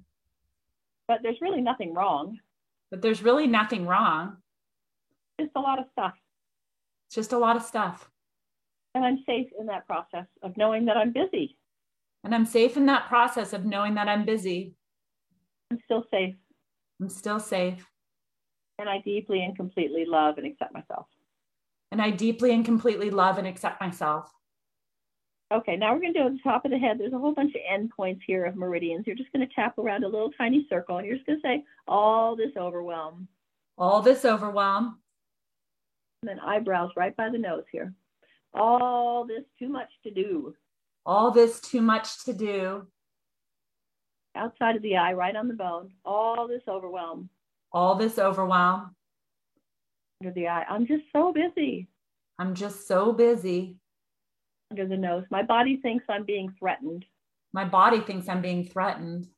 But 1.08 1.20
there's 1.22 1.40
really 1.40 1.60
nothing 1.60 1.92
wrong. 1.92 2.38
But 2.90 3.02
there's 3.02 3.22
really 3.22 3.48
nothing 3.48 3.86
wrong. 3.86 4.36
Just 5.40 5.52
a 5.56 5.60
lot 5.60 5.80
of 5.80 5.86
stuff. 5.92 6.14
It's 7.08 7.16
just 7.16 7.32
a 7.32 7.38
lot 7.38 7.56
of 7.56 7.62
stuff. 7.62 8.08
And 8.94 9.04
I'm 9.04 9.24
safe 9.26 9.48
in 9.58 9.66
that 9.66 9.86
process 9.86 10.26
of 10.42 10.56
knowing 10.56 10.84
that 10.84 10.96
I'm 10.96 11.12
busy. 11.12 11.56
And 12.22 12.32
I'm 12.32 12.46
safe 12.46 12.76
in 12.76 12.86
that 12.86 13.08
process 13.08 13.52
of 13.52 13.64
knowing 13.64 13.94
that 13.94 14.08
I'm 14.08 14.24
busy. 14.24 14.74
I'm 15.70 15.80
still 15.84 16.04
safe. 16.10 16.36
I'm 17.04 17.10
still 17.10 17.38
safe. 17.38 17.86
And 18.78 18.88
I 18.88 18.98
deeply 18.98 19.44
and 19.44 19.54
completely 19.54 20.06
love 20.06 20.38
and 20.38 20.46
accept 20.46 20.72
myself. 20.72 21.06
And 21.92 22.00
I 22.00 22.08
deeply 22.08 22.54
and 22.54 22.64
completely 22.64 23.10
love 23.10 23.36
and 23.36 23.46
accept 23.46 23.78
myself. 23.78 24.32
Okay, 25.52 25.76
now 25.76 25.92
we're 25.92 26.00
going 26.00 26.14
to 26.14 26.20
do 26.20 26.26
at 26.26 26.32
the 26.32 26.38
top 26.42 26.64
of 26.64 26.70
the 26.70 26.78
head. 26.78 26.98
There's 26.98 27.12
a 27.12 27.18
whole 27.18 27.34
bunch 27.34 27.54
of 27.54 27.60
end 27.70 27.90
points 27.94 28.22
here 28.26 28.46
of 28.46 28.56
meridians. 28.56 29.06
You're 29.06 29.16
just 29.16 29.30
going 29.34 29.46
to 29.46 29.54
tap 29.54 29.76
around 29.76 30.02
a 30.02 30.08
little 30.08 30.30
tiny 30.30 30.66
circle 30.70 30.96
and 30.96 31.06
you're 31.06 31.16
just 31.16 31.26
going 31.26 31.38
to 31.42 31.46
say, 31.46 31.62
all 31.86 32.36
this 32.36 32.56
overwhelm. 32.56 33.28
All 33.76 34.00
this 34.00 34.24
overwhelm. 34.24 34.98
And 36.22 36.30
then 36.30 36.40
eyebrows 36.40 36.92
right 36.96 37.14
by 37.14 37.28
the 37.28 37.36
nose 37.36 37.64
here. 37.70 37.92
All 38.54 39.26
this 39.26 39.44
too 39.58 39.68
much 39.68 39.90
to 40.04 40.10
do. 40.10 40.54
All 41.04 41.30
this 41.30 41.60
too 41.60 41.82
much 41.82 42.24
to 42.24 42.32
do. 42.32 42.86
Outside 44.36 44.76
of 44.76 44.82
the 44.82 44.96
eye, 44.96 45.12
right 45.12 45.36
on 45.36 45.48
the 45.48 45.54
bone. 45.54 45.92
All 46.04 46.48
this 46.48 46.62
overwhelm. 46.68 47.28
All 47.72 47.94
this 47.94 48.18
overwhelm. 48.18 48.94
Under 50.20 50.34
the 50.34 50.48
eye. 50.48 50.64
I'm 50.68 50.86
just 50.86 51.04
so 51.12 51.32
busy. 51.32 51.88
I'm 52.38 52.54
just 52.54 52.88
so 52.88 53.12
busy. 53.12 53.76
Under 54.70 54.86
the 54.86 54.96
nose. 54.96 55.24
My 55.30 55.42
body 55.42 55.76
thinks 55.76 56.04
I'm 56.08 56.24
being 56.24 56.52
threatened. 56.58 57.04
My 57.52 57.64
body 57.64 58.00
thinks 58.00 58.28
I'm 58.28 58.42
being 58.42 58.64
threatened. 58.64 59.28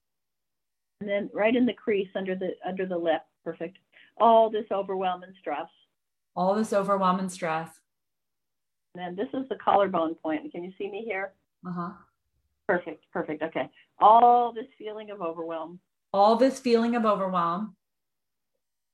And 1.01 1.11
then 1.11 1.29
right 1.35 1.55
in 1.55 1.67
the 1.67 1.75
crease 1.75 2.09
under 2.15 2.35
the 2.35 2.53
under 2.67 2.87
the 2.87 2.97
lip. 2.97 3.21
Perfect. 3.45 3.77
All 4.19 4.49
this 4.49 4.65
overwhelm 4.73 5.23
and 5.23 5.35
stress. 5.39 5.69
All 6.35 6.55
this 6.55 6.73
overwhelm 6.73 7.19
and 7.19 7.31
stress. 7.31 7.69
And 8.95 9.05
then 9.05 9.17
this 9.17 9.39
is 9.39 9.47
the 9.51 9.57
collarbone 9.57 10.15
point. 10.15 10.51
Can 10.53 10.65
you 10.65 10.73
see 10.79 10.91
me 10.91 11.05
here? 11.05 11.35
Uh-huh. 11.67 11.91
Perfect, 12.67 13.05
perfect. 13.13 13.43
Okay. 13.43 13.69
All 14.01 14.53
this 14.53 14.67
feeling 14.77 15.11
of 15.11 15.21
overwhelm. 15.21 15.81
All 16.13 16.37
this 16.37 16.59
feeling 16.59 16.97
of 16.97 17.05
overwhelm. 17.05 17.77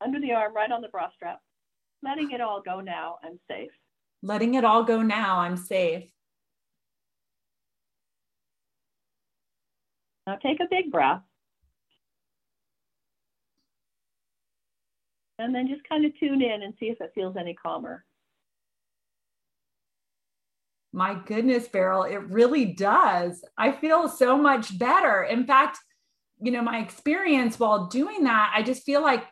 Under 0.00 0.20
the 0.20 0.32
arm, 0.32 0.54
right 0.54 0.70
on 0.70 0.82
the 0.82 0.88
bra 0.88 1.08
strap. 1.14 1.40
Letting 2.02 2.32
it 2.32 2.40
all 2.40 2.60
go 2.60 2.80
now. 2.80 3.18
I'm 3.22 3.38
safe. 3.48 3.70
Letting 4.22 4.54
it 4.54 4.64
all 4.64 4.84
go 4.84 5.02
now. 5.02 5.38
I'm 5.38 5.56
safe. 5.56 6.04
Now 10.26 10.36
take 10.36 10.60
a 10.60 10.66
big 10.70 10.90
breath. 10.90 11.22
And 15.38 15.54
then 15.54 15.66
just 15.66 15.88
kind 15.88 16.04
of 16.04 16.12
tune 16.20 16.42
in 16.42 16.62
and 16.62 16.74
see 16.78 16.86
if 16.86 17.00
it 17.00 17.12
feels 17.14 17.36
any 17.36 17.54
calmer. 17.54 18.04
My 20.92 21.18
goodness, 21.26 21.68
Beryl, 21.68 22.02
it 22.02 22.18
really 22.30 22.66
does. 22.66 23.42
I 23.56 23.72
feel 23.72 24.08
so 24.08 24.36
much 24.36 24.78
better. 24.78 25.22
In 25.22 25.46
fact, 25.46 25.78
you 26.40 26.50
know, 26.50 26.62
my 26.62 26.80
experience 26.80 27.58
while 27.58 27.86
doing 27.86 28.24
that, 28.24 28.52
I 28.54 28.62
just 28.62 28.84
feel 28.84 29.00
like, 29.00 29.24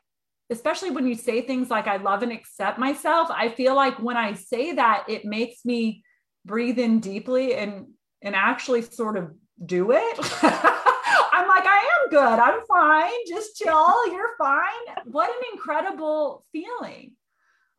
especially 0.48 0.90
when 0.90 1.06
you 1.06 1.14
say 1.14 1.42
things 1.42 1.68
like, 1.68 1.86
I 1.86 1.98
love 1.98 2.22
and 2.22 2.32
accept 2.32 2.78
myself, 2.78 3.28
I 3.30 3.48
feel 3.50 3.74
like 3.74 3.98
when 4.00 4.16
I 4.16 4.34
say 4.34 4.72
that, 4.72 5.04
it 5.08 5.24
makes 5.24 5.64
me 5.64 6.02
breathe 6.44 6.78
in 6.78 7.00
deeply 7.00 7.54
and 7.54 7.86
and 8.22 8.34
actually 8.34 8.82
sort 8.82 9.16
of 9.16 9.30
do 9.64 9.92
it. 9.92 10.18
I'm 10.42 11.48
like, 11.48 11.64
I 11.66 12.02
am 12.02 12.10
good. 12.10 12.18
I'm 12.20 12.60
fine. 12.68 13.12
Just 13.28 13.56
chill. 13.56 14.12
You're 14.12 14.36
fine. 14.36 15.04
What 15.06 15.30
an 15.30 15.42
incredible 15.54 16.44
feeling. 16.52 17.12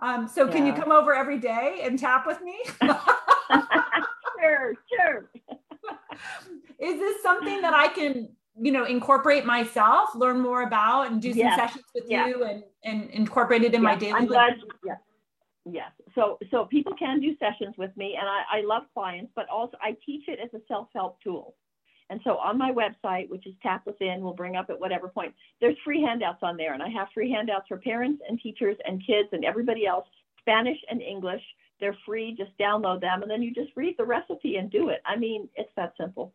Um, 0.01 0.27
so 0.27 0.46
yeah. 0.46 0.51
can 0.51 0.65
you 0.65 0.74
come 0.74 0.91
over 0.91 1.13
every 1.13 1.38
day 1.38 1.81
and 1.84 1.98
tap 1.98 2.25
with 2.25 2.41
me? 2.41 2.58
sure, 4.41 4.74
sure. 4.89 5.29
Is 6.79 7.00
this 7.00 7.22
something 7.22 7.62
that 7.62 7.74
I 7.74 7.88
can, 7.89 8.29
you 8.60 8.72
know, 8.72 8.86
incorporate 8.86 9.46
myself, 9.46 10.15
learn 10.15 10.39
more 10.39 10.63
about, 10.63 11.12
and 11.12 11.22
do 11.22 11.31
some 11.31 11.39
yes. 11.39 11.55
sessions 11.55 11.86
with 11.93 12.05
yes. 12.08 12.29
you, 12.29 12.43
and 12.43 12.63
and 12.84 13.10
incorporate 13.12 13.63
it 13.63 13.75
in 13.75 13.84
my 13.84 13.96
daily? 13.96 14.13
I'm 14.13 14.25
glad. 14.25 14.53
Yes, 14.84 14.98
yes. 15.65 15.91
So 16.15 16.39
so 16.50 16.65
people 16.65 16.93
can 16.96 17.20
do 17.20 17.36
sessions 17.38 17.75
with 17.77 17.96
me, 17.96 18.17
and 18.20 18.27
I, 18.27 18.60
I 18.60 18.62
love 18.62 18.84
clients, 18.96 19.31
but 19.36 19.48
also 19.50 19.77
I 19.81 19.96
teach 20.03 20.27
it 20.27 20.39
as 20.43 20.50
a 20.60 20.63
self 20.67 20.88
help 20.96 21.22
tool. 21.22 21.55
And 22.12 22.20
so 22.25 22.32
on 22.32 22.58
my 22.58 22.74
website, 22.74 23.30
which 23.30 23.48
is 23.48 23.56
Tap 23.63 23.86
Within, 23.86 24.22
we'll 24.22 24.34
bring 24.34 24.58
up 24.58 24.70
at 24.70 24.77
whatever 24.77 25.08
point, 25.08 25.34
there's 25.62 25.77
free 25.86 26.01
handouts 26.01 26.39
on 26.44 26.58
there. 26.58 26.74
And 26.74 26.84
I 26.84 26.89
have 26.89 27.08
free 27.13 27.32
handouts 27.32 27.70
for 27.70 27.77
parents 27.77 28.22
and 28.27 28.38
teachers 28.38 28.75
and 28.86 29.01
kids 29.08 29.30
and 29.32 29.46
everybody 29.46 29.88
else, 29.88 30.06
Spanish 30.41 30.77
and 30.89 31.01
English. 31.01 31.41
They're 31.80 31.96
free. 32.06 32.36
Just 32.38 32.51
download 32.60 33.00
them. 33.00 33.22
And 33.22 33.32
then 33.32 33.41
you 33.41 33.53
just 33.53 33.72
read 33.77 33.96
the 33.98 34.03
recipe 34.03 34.58
and 34.58 34.70
do 34.70 34.89
it. 34.89 35.01
I 35.06 35.15
mean, 35.15 35.48
it's 35.56 35.72
that 35.77 35.94
simple. 35.98 36.34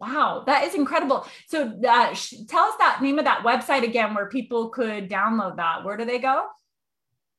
Wow, 0.00 0.42
that 0.46 0.64
is 0.64 0.74
incredible. 0.74 1.24
So 1.46 1.72
uh, 1.88 2.12
sh- 2.12 2.34
tell 2.48 2.64
us 2.64 2.74
that 2.78 3.00
name 3.00 3.20
of 3.20 3.26
that 3.26 3.44
website 3.44 3.84
again 3.84 4.12
where 4.12 4.26
people 4.26 4.70
could 4.70 5.08
download 5.08 5.56
that. 5.56 5.84
Where 5.84 5.96
do 5.96 6.04
they 6.04 6.18
go? 6.18 6.46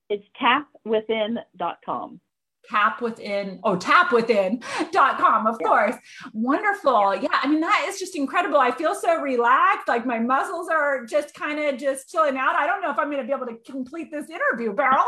It's 0.09 0.25
tapwithin.com 0.41 2.21
tap 2.69 3.01
within 3.01 3.59
oh 3.63 3.75
tapwithin.com 3.75 5.47
of 5.47 5.57
yeah. 5.59 5.67
course. 5.67 5.95
Wonderful. 6.33 7.15
Yeah. 7.15 7.21
yeah 7.23 7.39
i 7.43 7.47
mean 7.47 7.61
that 7.61 7.85
is 7.87 7.99
just 7.99 8.15
incredible. 8.15 8.57
I 8.57 8.71
feel 8.71 8.95
so 8.95 9.19
relaxed 9.21 9.87
like 9.87 10.05
my 10.05 10.19
muscles 10.19 10.69
are 10.69 11.05
just 11.05 11.33
kind 11.33 11.59
of 11.59 11.79
just 11.79 12.09
chilling 12.09 12.37
out. 12.37 12.55
I 12.55 12.65
don't 12.65 12.81
know 12.81 12.91
if 12.91 12.99
i'm 12.99 13.09
going 13.09 13.17
to 13.17 13.23
be 13.23 13.33
able 13.33 13.47
to 13.47 13.57
complete 13.71 14.11
this 14.11 14.27
interview 14.29 14.73
beryl. 14.73 15.05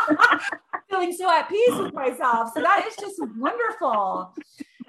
Feeling 0.90 1.12
so 1.12 1.30
at 1.30 1.48
peace 1.48 1.74
with 1.74 1.94
myself. 1.94 2.50
So 2.54 2.60
that 2.60 2.84
is 2.86 2.94
just 2.96 3.20
wonderful. 3.38 4.34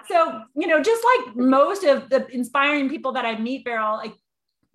So 0.08 0.42
you 0.54 0.66
know 0.66 0.82
just 0.82 1.02
like 1.04 1.36
most 1.36 1.84
of 1.84 2.10
the 2.10 2.26
inspiring 2.28 2.88
people 2.88 3.12
that 3.12 3.24
i 3.24 3.38
meet 3.38 3.64
beryl 3.64 3.96
like 3.96 4.14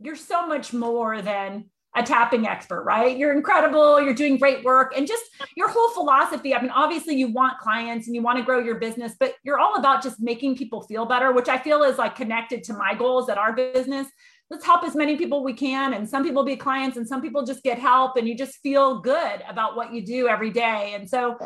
you're 0.01 0.15
so 0.15 0.47
much 0.47 0.73
more 0.73 1.21
than 1.21 1.65
a 1.96 2.03
tapping 2.03 2.48
expert, 2.48 2.84
right? 2.84 3.17
You're 3.17 3.34
incredible, 3.34 4.00
you're 4.00 4.13
doing 4.13 4.38
great 4.38 4.63
work, 4.63 4.93
and 4.96 5.08
just 5.08 5.24
your 5.55 5.69
whole 5.69 5.89
philosophy. 5.91 6.53
I 6.53 6.62
mean, 6.62 6.72
obviously, 6.72 7.15
you 7.15 7.29
want 7.29 7.58
clients 7.60 8.08
and 8.08 8.15
you 8.15 8.22
want 8.22 8.38
to 8.38 8.43
grow 8.43 8.60
your 8.60 8.75
business, 8.75 9.15
but 9.19 9.34
you're 9.43 9.60
all 9.60 9.75
about 9.75 10.03
just 10.03 10.19
making 10.19 10.55
people 10.55 10.81
feel 10.84 11.05
better, 11.05 11.31
which 11.31 11.50
I 11.50 11.58
feel 11.58 11.84
is 11.84 11.98
like 11.98 12.15
connected 12.15 12.63
to 12.65 12.74
my 12.74 12.93
goals 12.93 13.29
at 13.29 13.38
our 13.38 13.53
business. 13.53 14.08
Let's 14.51 14.65
help 14.65 14.84
as 14.84 14.96
many 14.96 15.15
people 15.15 15.43
we 15.43 15.53
can. 15.53 15.93
And 15.93 16.10
some 16.10 16.24
people 16.24 16.43
be 16.43 16.55
clients, 16.55 16.98
and 16.98 17.08
some 17.08 17.22
people 17.22 17.43
just 17.43 17.63
get 17.63 17.79
help, 17.79 18.17
and 18.17 18.27
you 18.27 18.36
just 18.36 18.60
feel 18.62 19.00
good 19.00 19.41
about 19.48 19.75
what 19.75 19.93
you 19.93 20.05
do 20.05 20.27
every 20.27 20.51
day. 20.51 20.93
And 20.96 21.10
so, 21.10 21.38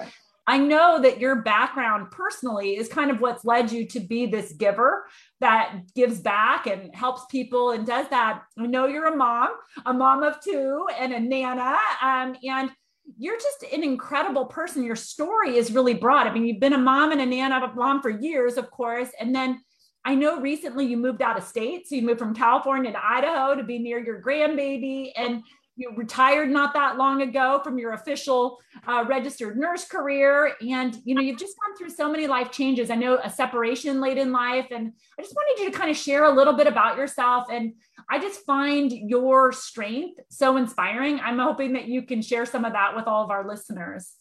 I 0.46 0.58
know 0.58 1.02
that 1.02 1.20
your 1.20 1.42
background 1.42 2.12
personally 2.12 2.76
is 2.76 2.90
kind 2.90 3.10
of 3.10 3.22
what's 3.22 3.46
led 3.46 3.72
you 3.72 3.88
to 3.88 4.00
be 4.02 4.26
this 4.26 4.52
giver 4.54 5.06
that 5.40 5.80
gives 5.96 6.20
back 6.20 6.68
and 6.68 6.94
helps 6.94 7.26
people 7.28 7.72
and 7.72 7.88
does 7.88 8.10
that. 8.10 8.44
I 8.60 8.66
know 8.66 8.88
you're 8.88 9.08
a 9.08 9.16
mom, 9.16 9.50
a 9.86 9.94
mom 9.94 10.22
of 10.22 10.42
two, 10.44 10.86
and 11.00 11.14
a 11.14 11.20
nana. 11.20 11.78
Um, 12.02 12.36
and 12.44 12.72
you're 13.18 13.38
just 13.38 13.64
an 13.74 13.84
incredible 13.84 14.46
person. 14.46 14.84
Your 14.84 14.96
story 14.98 15.56
is 15.56 15.72
really 15.72 15.94
broad. 15.94 16.28
I 16.28 16.34
mean, 16.34 16.46
you've 16.46 16.60
been 16.60 16.74
a 16.74 16.78
mom 16.78 17.12
and 17.12 17.22
a 17.22 17.26
nana, 17.26 17.64
a 17.64 17.74
mom 17.74 18.02
for 18.02 18.10
years, 18.10 18.58
of 18.58 18.70
course. 18.70 19.10
And 19.20 19.34
then 19.34 19.62
I 20.06 20.16
know 20.16 20.42
recently 20.42 20.86
you 20.86 20.98
moved 20.98 21.22
out 21.22 21.38
of 21.38 21.44
state. 21.44 21.88
So 21.88 21.96
you 21.96 22.02
moved 22.02 22.20
from 22.20 22.36
California 22.36 22.92
to 22.92 23.06
Idaho 23.06 23.56
to 23.56 23.64
be 23.64 23.80
near 23.80 24.04
your 24.04 24.22
grandbaby. 24.22 25.12
And 25.16 25.44
you 25.76 25.92
retired 25.96 26.50
not 26.50 26.74
that 26.74 26.98
long 26.98 27.22
ago 27.22 27.60
from 27.64 27.80
your 27.80 27.94
official 27.94 28.60
uh, 28.88 29.04
registered 29.08 29.58
nurse 29.58 29.86
career. 29.86 30.54
And 30.62 31.00
you 31.04 31.16
know 31.16 31.22
you've 31.22 31.40
just 31.40 31.56
gone 31.60 31.76
through 31.76 31.90
so 31.90 32.12
many 32.12 32.28
life 32.28 32.52
changes. 32.52 32.90
I 32.90 32.96
know 32.96 33.18
a 33.24 33.30
separation 33.30 34.00
late 34.00 34.18
in 34.18 34.32
life 34.32 34.68
and 34.72 34.94
i 35.18 35.22
just 35.22 35.36
wanted 35.36 35.64
you 35.64 35.72
to 35.72 35.78
kind 35.78 35.90
of 35.90 35.98
share 35.98 36.26
a 36.26 36.34
little 36.34 36.54
bit 36.54 36.68
about 36.68 36.98
yourself. 36.98 37.48
And 37.52 37.74
i 38.10 38.20
just 38.20 38.46
find 38.46 38.92
your 38.92 39.52
strength 39.52 40.20
so 40.30 40.58
inspiring. 40.58 41.20
I'm 41.20 41.40
hoping 41.40 41.74
that 41.74 41.88
you 41.88 42.04
can 42.04 42.22
share 42.22 42.46
some 42.46 42.66
of 42.66 42.74
that 42.74 42.96
with 42.96 43.08
all 43.08 43.24
of 43.24 43.32
our 43.32 43.48
listeners. 43.48 44.14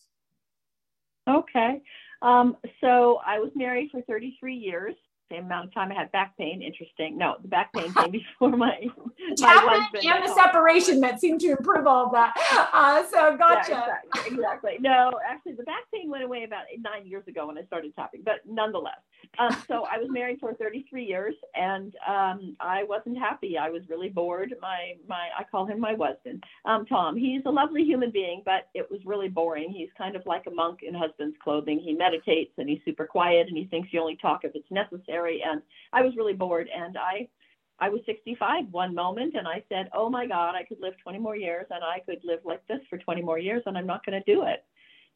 Okay. 1.29 1.83
Um, 2.23 2.57
so 2.81 3.21
i 3.27 3.41
was 3.41 3.51
married 3.55 3.91
for 3.91 4.01
33 4.03 4.55
years 4.55 4.95
same 5.33 5.47
amount 5.47 5.69
of 5.69 5.75
time 5.75 5.91
I 5.91 5.95
had 5.95 6.13
back 6.13 6.37
pain. 6.37 6.63
Interesting. 6.63 7.17
No, 7.17 7.37
the 7.41 7.49
back 7.49 7.73
pain 7.73 7.93
came 7.95 8.11
before 8.13 8.51
my, 8.51 8.79
my 9.41 9.57
husband. 9.59 10.05
And 10.05 10.29
the 10.29 10.35
separation 10.35 11.01
that 11.01 11.21
seemed 11.21 11.41
to 11.41 11.51
improve 11.51 11.87
all 11.87 12.07
of 12.07 12.13
that. 12.13 12.35
Uh, 12.73 13.05
so 13.07 13.37
gotcha. 13.37 13.71
Yeah, 13.71 13.87
exactly, 14.27 14.37
exactly. 14.37 14.77
No, 14.81 15.13
actually, 15.27 15.53
the 15.53 15.63
back 15.65 15.85
pain 15.93 16.11
went 16.11 16.25
away 16.25 16.45
about 16.45 16.65
nine 16.79 17.07
years 17.07 17.27
ago 17.27 17.47
when 17.47 17.59
I 17.59 17.65
started 17.65 17.95
tapping, 17.95 18.23
but 18.25 18.41
nonetheless. 18.47 19.01
Um, 19.39 19.57
so 19.67 19.87
I 19.91 19.99
was 19.99 20.09
married 20.11 20.39
for 20.41 20.53
33 20.55 21.05
years, 21.05 21.35
and 21.55 21.95
um, 22.07 22.57
I 22.61 22.85
wasn't 22.85 23.19
happy. 23.19 23.57
I 23.57 23.71
was 23.71 23.83
really 23.89 24.09
bored. 24.09 24.55
My 24.61 24.95
my 25.09 25.29
I 25.39 25.45
call 25.45 25.65
him 25.67 25.81
my 25.81 25.95
husband, 25.95 26.45
um, 26.65 26.85
Tom. 26.87 27.17
He's 27.17 27.43
a 27.47 27.51
lovely 27.51 27.85
human 27.85 28.11
being, 28.11 28.43
but 28.45 28.69
it 28.75 28.91
was 28.91 29.01
really 29.07 29.29
boring. 29.29 29.71
He's 29.71 29.89
kind 29.97 30.17
of 30.17 30.27
like 30.27 30.47
a 30.47 30.51
monk 30.51 30.81
in 30.83 30.95
husband's 30.95 31.37
clothing. 31.43 31.79
He 31.79 31.95
meditates 31.95 32.53
and 32.59 32.69
he's 32.69 32.81
super 32.85 33.07
quiet, 33.07 33.49
and 33.49 33.57
he 33.57 33.65
thinks 33.65 33.93
you 33.93 34.01
only 34.01 34.17
talk 34.17 34.45
if 34.45 34.53
it's 34.55 34.71
necessary. 34.71 35.22
And 35.29 35.63
I 35.93 36.03
was 36.03 36.17
really 36.17 36.35
bored, 36.35 36.69
and 36.75 36.97
I 36.97 37.29
I 37.81 37.89
was 37.89 38.01
65 38.07 38.67
one 38.71 38.95
moment 38.95 39.35
and 39.35 39.49
I 39.49 39.65
said, 39.69 39.91
oh 39.93 40.09
my 40.09 40.25
God, 40.25 40.55
I 40.55 40.63
could 40.63 40.79
live 40.81 40.95
20 41.03 41.19
more 41.19 41.35
years 41.35 41.67
and 41.71 41.83
I 41.83 41.99
could 41.99 42.21
live 42.23 42.39
like 42.45 42.65
this 42.69 42.79
for 42.89 42.97
20 42.97 43.23
more 43.23 43.41
years 43.41 43.61
and 43.67 43.77
I'm 43.77 43.89
not 43.89 44.07
going 44.07 44.23
to 44.23 44.33
do 44.33 44.45
it. 44.47 44.65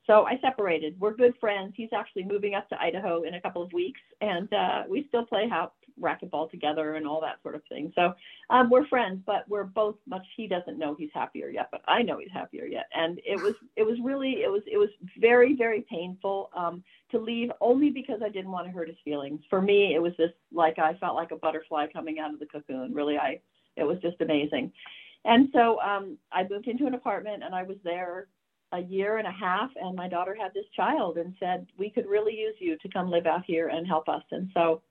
So 0.07 0.25
I 0.25 0.39
separated. 0.41 0.99
We're 0.99 1.15
good 1.15 1.35
friends. 1.41 1.75
He's 1.77 1.91
actually 1.95 2.25
moving 2.25 2.55
up 2.55 2.69
to 2.69 2.81
Idaho 2.81 3.23
in 3.23 3.35
a 3.35 3.41
couple 3.41 3.63
of 3.63 3.73
weeks, 3.73 4.01
and 4.21 4.53
uh, 4.53 4.83
we 4.89 5.07
still 5.09 5.27
play 5.27 5.49
house 5.49 5.73
racquetball 6.01 6.51
together 6.51 6.95
and 6.95 7.07
all 7.07 7.21
that 7.21 7.43
sort 7.43 7.55
of 7.55 7.63
thing. 7.69 7.93
So 7.95 8.15
um, 8.51 8.71
we're 8.71 8.87
friends, 8.87 9.23
but 9.27 9.49
we're 9.49 9.65
both 9.65 9.97
much. 10.07 10.25
He 10.37 10.47
doesn't 10.47 10.79
know 10.79 10.95
he's 10.95 11.11
happier 11.15 11.49
yet, 11.49 11.69
but 11.71 11.83
I 11.89 12.03
know 12.03 12.19
he's 12.19 12.33
happier 12.33 12.67
yet. 12.67 12.87
And 12.95 13.21
it 13.25 13.41
was 13.41 13.55
it 13.77 13.85
was 13.85 13.99
really 14.03 14.43
it 14.43 14.51
was 14.51 14.63
it 14.67 14.79
was 14.79 14.91
very 15.19 15.55
very 15.55 15.83
painful 15.89 16.51
um, 16.57 16.83
to 17.11 17.19
leave 17.19 17.51
only 17.61 17.91
because 17.91 18.21
I 18.25 18.29
didn't 18.29 18.51
want 18.51 18.67
to 18.67 18.73
hurt 18.73 18.89
his 18.89 18.99
feelings. 19.05 19.41
For 19.49 19.61
me, 19.61 19.95
it 19.95 20.03
was 20.03 20.13
just 20.17 20.35
like 20.53 20.79
I 20.79 20.95
felt 20.95 21.17
like 21.17 21.31
a 21.31 21.37
butterfly 21.37 21.87
coming 21.93 22.19
out 22.19 22.33
of 22.33 22.41
the 22.41 22.47
cocoon. 22.47 22.93
Really, 22.93 23.19
I 23.19 23.41
it 23.77 23.85
was 23.85 23.99
just 24.01 24.21
amazing. 24.21 24.73
And 25.25 25.49
so 25.53 25.81
um, 25.81 26.19
I 26.31 26.47
moved 26.49 26.69
into 26.69 26.87
an 26.87 26.95
apartment, 26.95 27.43
and 27.43 27.55
I 27.55 27.65
was 27.65 27.77
there 27.83 28.29
a 28.73 28.81
year 28.81 29.19
and 29.19 29.27
a 29.27 29.33
half 29.33 29.71
and 29.81 29.95
my 29.95 30.09
daughter 30.09 30.37
had 30.39 30.53
this 30.53 30.65
child 30.75 31.19
and 31.19 31.35
said 31.39 31.67
we 31.79 31.89
could 31.89 32.07
really 32.07 32.35
use 32.35 32.57
you 32.59 32.77
to 32.79 32.89
come 32.89 33.11
live 33.11 33.27
out 33.27 33.45
here 33.47 33.69
and 33.69 33.87
help 33.87 34.09
us 34.09 34.23
and 34.33 34.51
so 34.55 34.83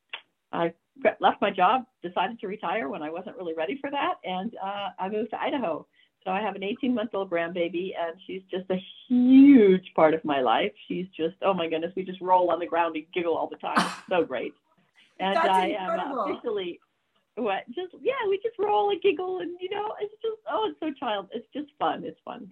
i 0.54 0.74
left 1.20 1.42
my 1.42 1.52
job 1.52 1.86
decided 2.02 2.40
to 2.40 2.48
retire 2.48 2.90
when 2.90 3.02
i 3.04 3.10
wasn't 3.10 3.36
really 3.36 3.54
ready 3.54 3.78
for 3.80 3.92
that 3.92 4.16
and 4.24 4.56
uh, 4.64 4.90
i 5.00 5.10
moved 5.10 5.30
to 5.30 5.42
idaho. 5.42 5.86
So 6.24 6.32
i 6.32 6.42
have 6.42 6.56
an 6.56 6.64
18 6.64 6.94
month 6.94 7.12
old 7.14 7.30
grandbaby 7.30 7.92
and 8.00 8.16
she's 8.25 8.42
just 8.50 8.70
a 8.72 8.78
huge 9.08 9.86
part 9.96 10.14
of 10.14 10.24
my 10.25 10.42
life. 10.42 10.72
She's 10.88 11.08
just 11.16 11.36
oh 11.44 11.54
my 11.54 11.70
goodness 11.70 11.92
we 11.96 12.04
just 12.04 12.22
roll 12.22 12.50
on 12.52 12.60
the 12.60 12.66
ground 12.66 12.96
and 12.96 13.06
giggle 13.14 13.36
all 13.36 13.48
the 13.48 13.58
time. 13.58 13.75
It's 13.78 14.10
so 14.10 14.24
great. 14.28 14.54
And 15.20 15.36
That's 15.36 15.50
i 15.50 15.68
incredible. 15.68 16.24
am 16.24 16.30
officially 16.32 16.80
what 17.38 17.66
just 17.68 17.94
yeah 18.02 18.14
we 18.30 18.38
just 18.42 18.58
roll 18.58 18.90
and 18.92 19.02
giggle 19.02 19.40
and 19.40 19.58
you 19.60 19.70
know 19.70 19.94
it's 20.02 20.14
just 20.22 20.40
oh 20.50 20.70
it's 20.70 20.80
so 20.80 20.92
child 20.98 21.28
it's 21.34 21.48
just 21.54 21.68
fun 21.78 22.04
it's 22.06 22.20
fun 22.24 22.50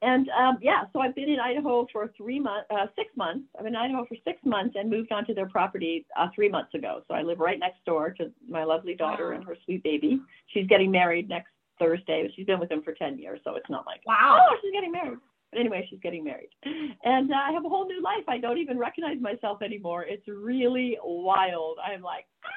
and 0.00 0.28
um, 0.30 0.58
yeah, 0.60 0.84
so 0.92 1.00
I've 1.00 1.14
been 1.14 1.28
in 1.28 1.40
Idaho 1.40 1.86
for 1.92 2.12
three 2.16 2.38
months, 2.38 2.66
uh, 2.70 2.86
six 2.94 3.10
months. 3.16 3.46
I've 3.56 3.64
been 3.64 3.74
in 3.74 3.80
Idaho 3.80 4.06
for 4.06 4.16
six 4.24 4.38
months 4.44 4.76
and 4.78 4.88
moved 4.88 5.10
onto 5.10 5.34
their 5.34 5.48
property 5.48 6.06
uh, 6.16 6.28
three 6.34 6.48
months 6.48 6.74
ago. 6.74 7.02
So 7.08 7.14
I 7.14 7.22
live 7.22 7.40
right 7.40 7.58
next 7.58 7.84
door 7.84 8.10
to 8.18 8.30
my 8.48 8.62
lovely 8.64 8.94
daughter 8.94 9.30
wow. 9.30 9.36
and 9.36 9.44
her 9.44 9.56
sweet 9.64 9.82
baby. 9.82 10.20
She's 10.48 10.66
getting 10.68 10.90
married 10.90 11.28
next 11.28 11.50
Thursday, 11.80 12.22
but 12.22 12.32
she's 12.36 12.46
been 12.46 12.60
with 12.60 12.70
him 12.70 12.82
for 12.82 12.92
10 12.94 13.18
years. 13.18 13.40
So 13.42 13.56
it's 13.56 13.68
not 13.68 13.86
like, 13.86 14.00
wow, 14.06 14.46
oh, 14.48 14.56
she's 14.62 14.72
getting 14.72 14.92
married. 14.92 15.18
But 15.50 15.60
anyway, 15.60 15.86
she's 15.88 16.00
getting 16.00 16.24
married. 16.24 16.50
And 17.04 17.32
uh, 17.32 17.36
I 17.36 17.52
have 17.52 17.64
a 17.64 17.68
whole 17.68 17.86
new 17.86 18.02
life. 18.02 18.24
I 18.28 18.38
don't 18.38 18.58
even 18.58 18.78
recognize 18.78 19.20
myself 19.20 19.62
anymore. 19.62 20.04
It's 20.04 20.26
really 20.28 20.98
wild. 21.02 21.78
I'm 21.84 22.02
like, 22.02 22.26
ah, 22.44 22.48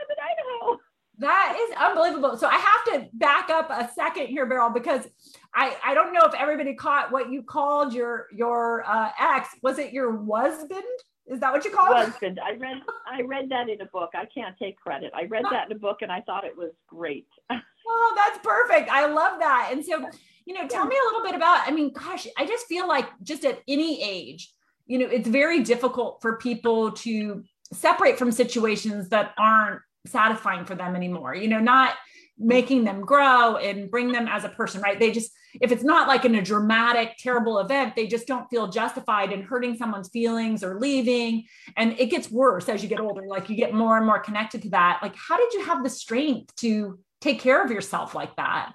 I'm 0.00 0.10
in 0.10 0.16
Idaho. 0.24 0.80
That 1.18 1.56
is 1.60 1.76
unbelievable. 1.76 2.36
So 2.36 2.46
I 2.46 2.58
have 2.58 2.84
to 3.02 3.08
back 3.14 3.50
up 3.50 3.70
a 3.70 3.90
second 3.92 4.28
here, 4.28 4.46
Beryl, 4.46 4.70
because 4.70 5.06
I, 5.52 5.76
I 5.84 5.94
don't 5.94 6.12
know 6.12 6.22
if 6.22 6.34
everybody 6.34 6.74
caught 6.74 7.10
what 7.10 7.30
you 7.30 7.42
called 7.42 7.92
your 7.92 8.26
your 8.32 8.84
uh, 8.86 9.10
ex. 9.18 9.48
Was 9.62 9.78
it 9.78 9.92
your 9.92 10.24
husband? 10.26 10.84
Is 11.26 11.40
that 11.40 11.52
what 11.52 11.64
you 11.64 11.70
called 11.70 11.96
husband? 11.96 12.40
I 12.42 12.56
read 12.56 12.82
I 13.06 13.22
read 13.22 13.48
that 13.50 13.68
in 13.68 13.80
a 13.80 13.86
book. 13.86 14.10
I 14.14 14.26
can't 14.26 14.56
take 14.58 14.76
credit. 14.76 15.12
I 15.14 15.24
read 15.24 15.44
that 15.50 15.70
in 15.70 15.76
a 15.76 15.78
book 15.78 15.98
and 16.02 16.12
I 16.12 16.20
thought 16.20 16.44
it 16.44 16.56
was 16.56 16.70
great. 16.86 17.26
oh, 17.50 18.12
that's 18.16 18.38
perfect. 18.44 18.88
I 18.90 19.06
love 19.06 19.40
that. 19.40 19.70
And 19.72 19.84
so, 19.84 20.08
you 20.46 20.54
know, 20.54 20.66
tell 20.68 20.86
me 20.86 20.96
a 20.96 21.04
little 21.06 21.22
bit 21.22 21.34
about. 21.34 21.66
I 21.66 21.72
mean, 21.72 21.92
gosh, 21.92 22.26
I 22.38 22.46
just 22.46 22.66
feel 22.66 22.86
like 22.86 23.06
just 23.22 23.44
at 23.44 23.60
any 23.66 24.02
age, 24.02 24.52
you 24.86 24.98
know, 24.98 25.06
it's 25.06 25.28
very 25.28 25.62
difficult 25.62 26.22
for 26.22 26.36
people 26.36 26.92
to 26.92 27.44
separate 27.72 28.18
from 28.18 28.32
situations 28.32 29.10
that 29.10 29.34
aren't 29.38 29.82
satisfying 30.06 30.64
for 30.64 30.74
them 30.74 30.94
anymore 30.94 31.34
you 31.34 31.48
know 31.48 31.60
not 31.60 31.94
making 32.38 32.84
them 32.84 33.00
grow 33.00 33.56
and 33.56 33.90
bring 33.90 34.12
them 34.12 34.28
as 34.28 34.44
a 34.44 34.48
person 34.50 34.80
right? 34.80 34.98
They 34.98 35.10
just 35.10 35.32
if 35.60 35.72
it's 35.72 35.82
not 35.82 36.06
like 36.06 36.24
in 36.24 36.36
a 36.36 36.42
dramatic 36.42 37.16
terrible 37.18 37.58
event 37.58 37.96
they 37.96 38.06
just 38.06 38.26
don't 38.26 38.48
feel 38.48 38.68
justified 38.68 39.32
in 39.32 39.42
hurting 39.42 39.76
someone's 39.76 40.08
feelings 40.08 40.62
or 40.62 40.78
leaving. 40.78 41.44
And 41.76 41.98
it 41.98 42.06
gets 42.06 42.30
worse 42.30 42.68
as 42.68 42.82
you 42.82 42.88
get 42.88 43.00
older 43.00 43.22
like 43.26 43.48
you 43.48 43.56
get 43.56 43.74
more 43.74 43.96
and 43.96 44.06
more 44.06 44.20
connected 44.20 44.62
to 44.62 44.70
that. 44.70 45.00
Like 45.02 45.16
how 45.16 45.36
did 45.36 45.52
you 45.52 45.64
have 45.64 45.82
the 45.82 45.90
strength 45.90 46.54
to 46.56 46.98
take 47.20 47.40
care 47.40 47.64
of 47.64 47.70
yourself 47.70 48.14
like 48.14 48.36
that? 48.36 48.72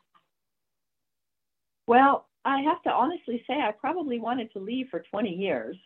Well 1.87 2.27
i 2.45 2.59
have 2.61 2.81
to 2.81 2.91
honestly 2.91 3.41
say 3.47 3.53
i 3.53 3.71
probably 3.71 4.19
wanted 4.19 4.51
to 4.51 4.59
leave 4.59 4.87
for 4.89 5.01
20 5.11 5.29
years 5.29 5.77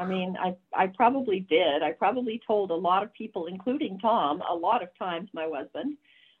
I 0.00 0.06
mean, 0.06 0.36
I 0.40 0.56
I 0.74 0.86
probably 0.86 1.40
did. 1.40 1.82
I 1.82 1.92
probably 1.92 2.40
told 2.46 2.70
a 2.70 2.74
lot 2.74 3.02
of 3.02 3.12
people, 3.12 3.46
including 3.46 3.98
Tom, 3.98 4.42
a 4.50 4.54
lot 4.54 4.82
of 4.82 4.88
times, 4.98 5.28
my 5.34 5.46
husband, 5.52 5.98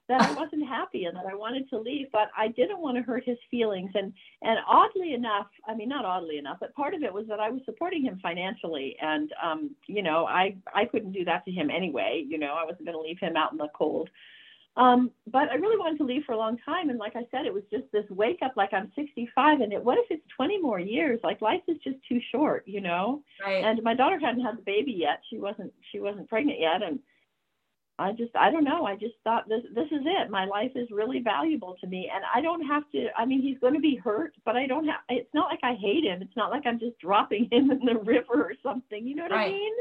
that 0.08 0.22
I 0.22 0.32
wasn't 0.40 0.66
happy 0.66 1.04
and 1.04 1.14
that 1.16 1.26
I 1.26 1.34
wanted 1.34 1.68
to 1.70 1.78
leave, 1.78 2.06
but 2.10 2.30
I 2.36 2.48
didn't 2.48 2.80
want 2.80 2.96
to 2.96 3.02
hurt 3.02 3.24
his 3.24 3.36
feelings. 3.50 3.90
And 3.94 4.14
and 4.42 4.58
oddly 4.66 5.12
enough, 5.12 5.48
I 5.68 5.74
mean, 5.74 5.90
not 5.90 6.06
oddly 6.06 6.38
enough, 6.38 6.56
but 6.58 6.74
part 6.74 6.94
of 6.94 7.02
it 7.02 7.12
was 7.12 7.26
that 7.28 7.38
I 7.38 7.50
was 7.50 7.60
supporting 7.66 8.02
him 8.02 8.18
financially, 8.22 8.96
and 9.00 9.30
um, 9.42 9.70
you 9.86 10.02
know, 10.02 10.26
I 10.26 10.56
I 10.74 10.86
couldn't 10.86 11.12
do 11.12 11.24
that 11.26 11.44
to 11.44 11.50
him 11.50 11.70
anyway. 11.70 12.24
You 12.26 12.38
know, 12.38 12.54
I 12.54 12.64
wasn't 12.64 12.86
going 12.86 12.96
to 12.96 13.02
leave 13.02 13.20
him 13.20 13.36
out 13.36 13.52
in 13.52 13.58
the 13.58 13.68
cold. 13.74 14.08
Um, 14.76 15.10
but 15.26 15.50
I 15.50 15.54
really 15.54 15.78
wanted 15.78 15.98
to 15.98 16.04
leave 16.04 16.22
for 16.24 16.32
a 16.32 16.38
long 16.38 16.56
time. 16.64 16.90
And 16.90 16.98
like 16.98 17.16
I 17.16 17.24
said, 17.30 17.44
it 17.44 17.52
was 17.52 17.64
just 17.70 17.84
this 17.92 18.04
wake 18.08 18.38
up 18.42 18.52
like 18.56 18.72
I'm 18.72 18.90
65 18.94 19.60
and 19.60 19.72
it, 19.72 19.82
what 19.82 19.98
if 19.98 20.06
it's 20.10 20.22
20 20.36 20.60
more 20.60 20.78
years? 20.78 21.18
Like 21.24 21.42
life 21.42 21.62
is 21.66 21.76
just 21.82 21.96
too 22.08 22.20
short, 22.32 22.64
you 22.66 22.80
know? 22.80 23.22
Right. 23.44 23.64
And 23.64 23.82
my 23.82 23.94
daughter 23.94 24.18
hadn't 24.18 24.44
had 24.44 24.58
the 24.58 24.62
baby 24.62 24.92
yet. 24.92 25.22
She 25.28 25.38
wasn't, 25.38 25.72
she 25.90 25.98
wasn't 25.98 26.28
pregnant 26.28 26.60
yet. 26.60 26.82
And 26.82 27.00
I 27.98 28.12
just, 28.12 28.34
I 28.36 28.50
don't 28.50 28.64
know. 28.64 28.86
I 28.86 28.94
just 28.94 29.14
thought 29.24 29.48
this, 29.48 29.62
this 29.74 29.88
is 29.88 30.02
it. 30.04 30.30
My 30.30 30.44
life 30.44 30.72
is 30.76 30.88
really 30.92 31.20
valuable 31.20 31.76
to 31.80 31.86
me. 31.88 32.10
And 32.14 32.24
I 32.32 32.40
don't 32.40 32.64
have 32.64 32.84
to, 32.92 33.08
I 33.18 33.26
mean, 33.26 33.42
he's 33.42 33.58
going 33.58 33.74
to 33.74 33.80
be 33.80 33.96
hurt, 33.96 34.34
but 34.44 34.56
I 34.56 34.66
don't 34.66 34.86
have, 34.86 35.00
it's 35.08 35.34
not 35.34 35.50
like 35.50 35.60
I 35.64 35.74
hate 35.74 36.04
him. 36.04 36.22
It's 36.22 36.36
not 36.36 36.50
like 36.50 36.64
I'm 36.64 36.78
just 36.78 36.98
dropping 37.00 37.48
him 37.50 37.70
in 37.72 37.84
the 37.84 37.98
river 37.98 38.34
or 38.34 38.52
something. 38.62 39.04
You 39.04 39.16
know 39.16 39.24
what 39.24 39.32
right. 39.32 39.48
I 39.48 39.52
mean? 39.52 39.72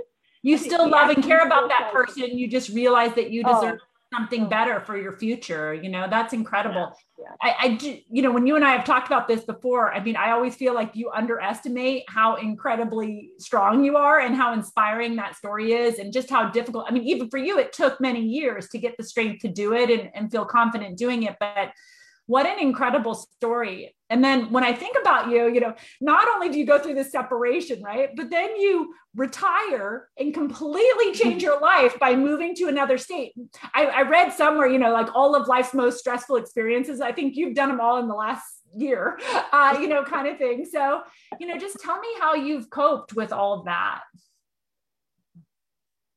You 0.42 0.58
still 0.58 0.90
love 0.90 1.10
and 1.10 1.24
care 1.24 1.46
about 1.46 1.70
that 1.70 1.92
person. 1.94 2.38
You 2.38 2.48
just 2.48 2.70
realize 2.70 3.14
that 3.16 3.30
you 3.30 3.44
deserve 3.44 3.80
oh 3.82 3.89
something 4.14 4.46
oh. 4.46 4.48
better 4.48 4.80
for 4.82 4.98
your 4.98 5.18
future 5.18 5.74
you 5.74 5.90
know 5.90 6.08
that's 6.10 6.34
incredible 6.34 6.96
yeah. 7.18 7.26
I, 7.42 7.56
I 7.60 8.04
you 8.10 8.22
know 8.22 8.32
when 8.32 8.48
you 8.48 8.56
and 8.56 8.66
i 8.66 8.72
have 8.72 8.86
talked 8.86 9.08
about 9.08 9.28
this 9.28 9.44
before 9.44 9.94
i 9.94 10.04
mean 10.04 10.16
i 10.16 10.32
always 10.32 10.56
feel 10.56 10.74
like 10.74 10.96
you 10.96 11.12
underestimate 11.12 12.04
how 12.08 12.36
incredibly 12.36 13.32
strong 13.38 13.84
you 13.84 13.98
are 13.98 14.20
and 14.20 14.36
how 14.36 14.54
inspiring 14.54 15.16
that 15.18 15.36
story 15.36 15.74
is 15.74 16.00
and 16.00 16.12
just 16.12 16.30
how 16.30 16.50
difficult 16.50 16.86
i 16.88 16.92
mean 16.92 17.04
even 17.04 17.30
for 17.30 17.38
you 17.38 17.60
it 17.60 17.72
took 17.74 18.00
many 18.02 18.22
years 18.22 18.68
to 18.70 18.78
get 18.78 18.96
the 18.98 19.04
strength 19.04 19.42
to 19.42 19.48
do 19.48 19.74
it 19.74 19.90
and, 19.90 20.10
and 20.14 20.32
feel 20.32 20.46
confident 20.46 20.98
doing 20.98 21.24
it 21.24 21.36
but 21.40 21.72
what 22.30 22.46
an 22.46 22.60
incredible 22.60 23.16
story. 23.16 23.96
And 24.10 24.24
then 24.24 24.52
when 24.52 24.64
I 24.64 24.74
think 24.74 24.98
about 25.00 25.30
you, 25.30 25.48
you 25.54 25.60
know, 25.60 25.76
not 26.02 26.28
only 26.28 26.50
do 26.50 26.58
you 26.58 26.66
go 26.66 26.80
through 26.80 26.96
this 26.96 27.12
separation, 27.12 27.84
right? 27.84 28.10
But 28.16 28.30
then 28.30 28.56
you 28.56 28.94
retire 29.16 30.10
and 30.18 30.34
completely 30.34 31.14
change 31.14 31.44
your 31.44 31.60
life 31.60 32.00
by 32.00 32.16
moving 32.16 32.56
to 32.56 32.66
another 32.66 32.98
state. 32.98 33.34
I, 33.74 33.86
I 33.86 34.02
read 34.04 34.34
somewhere, 34.34 34.68
you 34.68 34.80
know, 34.80 34.92
like 34.92 35.14
all 35.16 35.36
of 35.36 35.48
life's 35.48 35.74
most 35.74 36.00
stressful 36.00 36.38
experiences. 36.38 37.02
I 37.02 37.12
think 37.12 37.36
you've 37.36 37.56
done 37.56 37.70
them 37.70 37.80
all 37.80 37.98
in 37.98 38.08
the 38.08 38.16
last 38.16 38.46
year, 38.76 39.20
uh, 39.52 39.78
you 39.80 39.88
know, 39.88 40.04
kind 40.04 40.28
of 40.28 40.38
thing. 40.38 40.66
So, 40.66 41.02
you 41.40 41.48
know, 41.48 41.58
just 41.58 41.80
tell 41.80 42.00
me 42.00 42.10
how 42.20 42.34
you've 42.34 42.70
coped 42.70 43.14
with 43.14 43.32
all 43.32 43.60
of 43.60 43.66
that. 43.66 44.02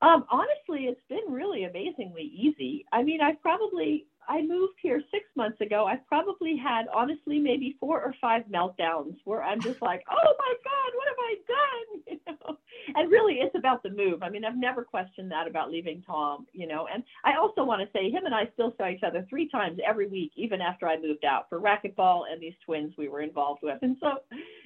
Um, 0.00 0.24
honestly, 0.30 0.86
it's 0.86 1.04
been 1.08 1.32
really 1.32 1.62
amazingly 1.62 2.24
easy. 2.24 2.86
I 2.90 3.04
mean, 3.04 3.20
I've 3.20 3.40
probably 3.40 4.06
I 4.28 4.42
moved 4.42 4.74
here 4.80 5.02
six 5.10 5.24
months 5.36 5.60
ago, 5.60 5.86
I've 5.86 6.06
probably 6.06 6.56
had 6.56 6.86
honestly 6.94 7.38
maybe 7.38 7.76
four 7.80 8.00
or 8.00 8.14
five 8.20 8.42
meltdowns 8.52 9.16
where 9.24 9.42
I'm 9.42 9.60
just 9.60 9.82
like, 9.82 10.02
oh 10.10 10.34
my 10.38 10.54
God, 10.64 10.92
what 10.94 11.08
have 11.08 11.18
I 11.18 11.34
done? 11.46 12.02
You 12.12 12.18
know? 12.26 12.58
And 12.94 13.10
really, 13.10 13.34
it's 13.34 13.54
about 13.54 13.82
the 13.82 13.90
move. 13.90 14.22
I 14.22 14.28
mean, 14.28 14.44
I've 14.44 14.56
never 14.56 14.84
questioned 14.84 15.30
that 15.30 15.46
about 15.46 15.70
leaving 15.70 16.02
Tom, 16.06 16.46
you 16.52 16.66
know. 16.66 16.88
And 16.92 17.02
I 17.24 17.36
also 17.40 17.64
want 17.64 17.80
to 17.80 17.88
say, 17.96 18.10
him 18.10 18.26
and 18.26 18.34
I 18.34 18.48
still 18.54 18.74
saw 18.76 18.88
each 18.88 19.02
other 19.02 19.24
three 19.30 19.48
times 19.48 19.78
every 19.86 20.08
week, 20.08 20.32
even 20.36 20.60
after 20.60 20.86
I 20.86 20.98
moved 20.98 21.24
out 21.24 21.48
for 21.48 21.60
racquetball 21.60 22.24
and 22.30 22.40
these 22.40 22.54
twins 22.64 22.92
we 22.98 23.08
were 23.08 23.22
involved 23.22 23.60
with. 23.62 23.78
And 23.82 23.96
so, 24.00 24.18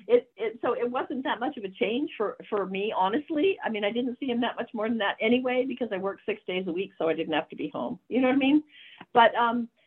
it, 0.08 0.28
it 0.36 0.58
so 0.62 0.72
it 0.72 0.90
wasn't 0.90 1.24
that 1.24 1.40
much 1.40 1.56
of 1.56 1.64
a 1.64 1.68
change 1.68 2.10
for 2.16 2.36
for 2.48 2.66
me, 2.66 2.92
honestly. 2.96 3.56
I 3.64 3.68
mean, 3.68 3.84
I 3.84 3.92
didn't 3.92 4.18
see 4.18 4.26
him 4.26 4.40
that 4.40 4.56
much 4.56 4.70
more 4.74 4.88
than 4.88 4.98
that 4.98 5.16
anyway 5.20 5.64
because 5.66 5.88
I 5.92 5.98
worked 5.98 6.22
six 6.26 6.40
days 6.46 6.66
a 6.66 6.72
week, 6.72 6.92
so 6.98 7.08
I 7.08 7.14
didn't 7.14 7.34
have 7.34 7.48
to 7.50 7.56
be 7.56 7.68
home. 7.68 7.98
You 8.08 8.20
know 8.20 8.28
what 8.28 8.36
I 8.36 8.38
mean? 8.38 8.62
But 9.12 9.34
um, 9.34 9.45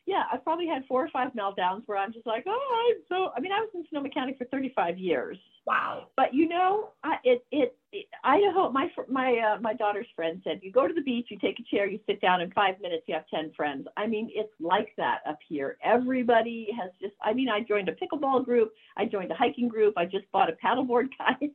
yeah, 0.10 0.24
I've 0.34 0.44
probably 0.44 0.66
had 0.66 0.84
four 0.88 1.06
or 1.06 1.10
five 1.10 1.34
meltdowns 1.34 1.84
where 1.86 2.00
I'm 2.00 2.12
just 2.12 2.26
like, 2.26 2.44
oh, 2.48 2.90
I'm 2.90 3.04
so. 3.08 3.32
I 3.38 3.40
mean, 3.40 3.52
I 3.52 3.60
was 3.60 3.70
in 3.76 3.86
Sonoma 3.90 4.10
County 4.10 4.34
for 4.36 4.46
35 4.46 4.98
years. 4.98 5.38
Wow. 5.68 6.08
But 6.18 6.34
you 6.34 6.50
know, 6.50 6.90
I, 7.04 7.18
it, 7.24 7.46
it 7.52 7.78
it 7.92 8.08
Idaho. 8.24 8.72
My 8.72 8.90
my 9.08 9.38
uh, 9.38 9.62
my 9.62 9.76
daughter's 9.76 10.08
friend 10.16 10.42
said, 10.44 10.62
you 10.64 10.72
go 10.72 10.88
to 10.88 10.94
the 10.96 11.02
beach, 11.02 11.28
you 11.30 11.38
take 11.38 11.60
a 11.60 11.64
chair, 11.64 11.88
you 11.88 12.00
sit 12.08 12.20
down, 12.22 12.42
in 12.42 12.50
five 12.54 12.82
minutes 12.82 13.04
you 13.06 13.14
have 13.14 13.28
10 13.32 13.52
friends. 13.56 13.86
I 13.98 14.08
mean, 14.08 14.32
it's 14.34 14.52
like 14.60 14.94
that 14.98 15.20
up 15.30 15.38
here. 15.48 15.78
Everybody 15.84 16.70
has 16.80 16.90
just. 17.00 17.14
I 17.22 17.34
mean, 17.34 17.48
I 17.48 17.60
joined 17.62 17.88
a 17.88 17.94
pickleball 17.94 18.46
group. 18.46 18.72
I 18.98 19.06
joined 19.06 19.30
a 19.30 19.36
hiking 19.36 19.68
group. 19.68 19.94
I 19.96 20.06
just 20.06 20.26
bought 20.32 20.50
a 20.50 20.54
paddleboard 20.54 21.10
kayak. 21.20 21.52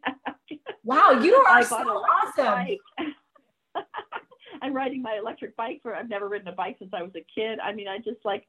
wow, 0.84 1.10
you 1.10 1.34
are 1.34 1.64
so 1.64 1.76
awesome. 1.76 2.76
I'm 4.62 4.74
riding 4.74 5.02
my 5.02 5.16
electric 5.18 5.56
bike 5.56 5.80
for 5.82 5.94
I've 5.94 6.08
never 6.08 6.28
ridden 6.28 6.48
a 6.48 6.52
bike 6.52 6.76
since 6.78 6.92
I 6.94 7.02
was 7.02 7.12
a 7.16 7.24
kid. 7.34 7.58
I 7.60 7.72
mean, 7.72 7.88
I 7.88 7.98
just 7.98 8.24
like 8.24 8.46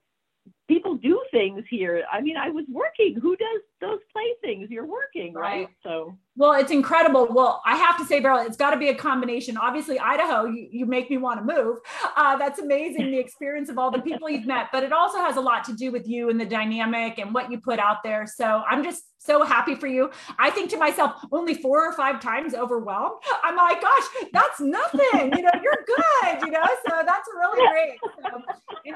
people 0.67 0.95
do 0.95 1.21
things 1.31 1.63
here. 1.69 2.03
I 2.11 2.21
mean, 2.21 2.37
I 2.37 2.49
was 2.49 2.65
working. 2.69 3.19
Who 3.21 3.35
does 3.35 3.61
those 3.81 3.99
play 4.11 4.33
things? 4.41 4.69
You're 4.69 4.85
working, 4.85 5.33
right? 5.33 5.67
right? 5.67 5.67
So 5.83 6.17
well, 6.37 6.53
it's 6.59 6.71
incredible. 6.71 7.27
Well, 7.31 7.61
I 7.65 7.77
have 7.77 7.97
to 7.97 8.05
say, 8.05 8.19
Beryl, 8.19 8.45
it's 8.45 8.57
got 8.57 8.71
to 8.71 8.77
be 8.77 8.89
a 8.89 8.95
combination. 8.95 9.57
Obviously, 9.57 9.97
Idaho, 9.99 10.45
you, 10.45 10.67
you 10.69 10.85
make 10.85 11.09
me 11.09 11.17
want 11.17 11.39
to 11.39 11.45
move. 11.45 11.77
Uh, 12.17 12.35
that's 12.35 12.59
amazing, 12.59 13.11
the 13.11 13.17
experience 13.17 13.69
of 13.69 13.77
all 13.77 13.89
the 13.89 14.01
people 14.01 14.29
you've 14.29 14.45
met, 14.45 14.67
but 14.73 14.83
it 14.83 14.91
also 14.91 15.19
has 15.19 15.37
a 15.37 15.41
lot 15.41 15.63
to 15.65 15.73
do 15.73 15.91
with 15.91 16.07
you 16.07 16.29
and 16.29 16.39
the 16.39 16.45
dynamic 16.45 17.19
and 17.19 17.33
what 17.33 17.49
you 17.51 17.59
put 17.59 17.79
out 17.79 18.03
there. 18.03 18.27
So 18.27 18.63
I'm 18.69 18.83
just 18.83 19.03
so 19.17 19.43
happy 19.43 19.75
for 19.75 19.87
you. 19.87 20.11
I 20.37 20.49
think 20.49 20.69
to 20.71 20.77
myself, 20.77 21.23
only 21.31 21.53
four 21.55 21.87
or 21.87 21.93
five 21.93 22.19
times 22.19 22.53
overwhelmed. 22.53 23.15
I'm 23.43 23.55
like, 23.55 23.81
gosh, 23.81 24.03
that's 24.33 24.59
nothing. 24.59 25.31
You 25.35 25.41
know, 25.41 25.51
you're 25.63 25.85
good, 25.87 26.41
you 26.45 26.51
know, 26.51 26.63
so 26.87 27.01
that's 27.05 27.27
really 27.33 27.67
great. 27.71 27.99
So 28.23 28.41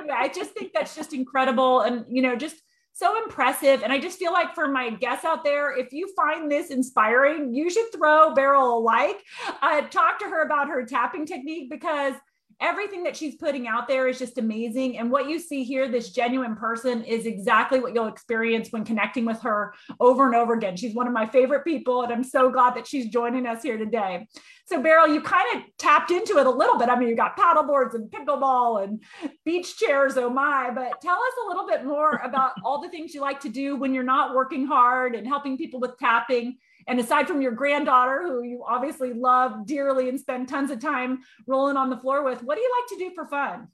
I 0.09 0.27
just 0.27 0.51
think 0.51 0.73
that's 0.73 0.95
just 0.95 1.13
incredible. 1.13 1.81
And, 1.81 2.05
you 2.09 2.21
know, 2.21 2.35
just 2.35 2.55
so 2.93 3.21
impressive. 3.23 3.81
And 3.81 3.93
I 3.93 3.99
just 3.99 4.19
feel 4.19 4.33
like 4.33 4.53
for 4.53 4.67
my 4.67 4.89
guests 4.89 5.23
out 5.23 5.43
there, 5.43 5.75
if 5.77 5.93
you 5.93 6.11
find 6.15 6.51
this 6.51 6.69
inspiring, 6.69 7.53
you 7.53 7.69
should 7.69 7.91
throw 7.93 8.33
Beryl 8.33 8.77
a 8.77 8.79
like. 8.79 9.21
Uh, 9.61 9.81
talk 9.81 10.19
to 10.19 10.25
her 10.25 10.43
about 10.43 10.67
her 10.67 10.85
tapping 10.85 11.25
technique 11.25 11.69
because 11.69 12.13
everything 12.61 13.03
that 13.03 13.15
she's 13.15 13.35
putting 13.35 13.67
out 13.67 13.87
there 13.87 14.07
is 14.07 14.19
just 14.19 14.37
amazing. 14.37 14.97
And 14.97 15.09
what 15.09 15.29
you 15.29 15.39
see 15.39 15.63
here, 15.63 15.87
this 15.87 16.11
genuine 16.11 16.55
person, 16.55 17.03
is 17.03 17.25
exactly 17.25 17.79
what 17.79 17.93
you'll 17.93 18.07
experience 18.07 18.69
when 18.71 18.83
connecting 18.83 19.25
with 19.25 19.41
her 19.41 19.73
over 19.99 20.25
and 20.25 20.35
over 20.35 20.53
again. 20.53 20.75
She's 20.75 20.95
one 20.95 21.07
of 21.07 21.13
my 21.13 21.25
favorite 21.25 21.63
people, 21.63 22.03
and 22.03 22.11
I'm 22.11 22.23
so 22.23 22.49
glad 22.49 22.75
that 22.75 22.87
she's 22.87 23.07
joining 23.07 23.45
us 23.45 23.63
here 23.63 23.77
today. 23.77 24.27
So, 24.65 24.81
Beryl, 24.81 25.07
you 25.07 25.21
kind 25.21 25.57
of 25.57 25.63
tapped 25.77 26.11
into 26.11 26.37
it 26.37 26.45
a 26.45 26.51
little 26.51 26.77
bit. 26.77 26.89
I 26.89 26.99
mean, 26.99 27.09
you 27.09 27.15
got 27.15 27.35
paddle 27.35 27.63
boards 27.63 27.95
and 27.95 28.11
pickleball 28.11 28.83
and 28.83 29.01
beach 29.43 29.77
chairs, 29.77 30.15
oh 30.17 30.29
my. 30.29 30.69
But 30.69 31.01
tell 31.01 31.15
us 31.15 31.33
a 31.43 31.47
little 31.47 31.65
bit 31.65 31.85
more 31.85 32.21
about 32.23 32.51
all 32.63 32.81
the 32.81 32.89
things 32.89 33.15
you 33.15 33.21
like 33.21 33.39
to 33.41 33.49
do 33.49 33.77
when 33.77 33.93
you're 33.93 34.03
not 34.03 34.35
working 34.35 34.67
hard 34.67 35.15
and 35.15 35.25
helping 35.25 35.57
people 35.57 35.79
with 35.79 35.97
tapping 35.97 36.57
and 36.87 36.99
aside 36.99 37.27
from 37.27 37.41
your 37.41 37.51
granddaughter, 37.51 38.23
who 38.23 38.43
you 38.43 38.63
obviously 38.67 39.13
love 39.13 39.65
dearly 39.65 40.09
and 40.09 40.19
spend 40.19 40.47
tons 40.47 40.71
of 40.71 40.79
time 40.79 41.19
rolling 41.47 41.77
on 41.77 41.89
the 41.89 41.97
floor 41.97 42.23
with, 42.23 42.43
what 42.43 42.55
do 42.55 42.61
you 42.61 42.71
like 42.79 42.99
to 42.99 43.05
do 43.05 43.15
for 43.15 43.27
fun? 43.27 43.67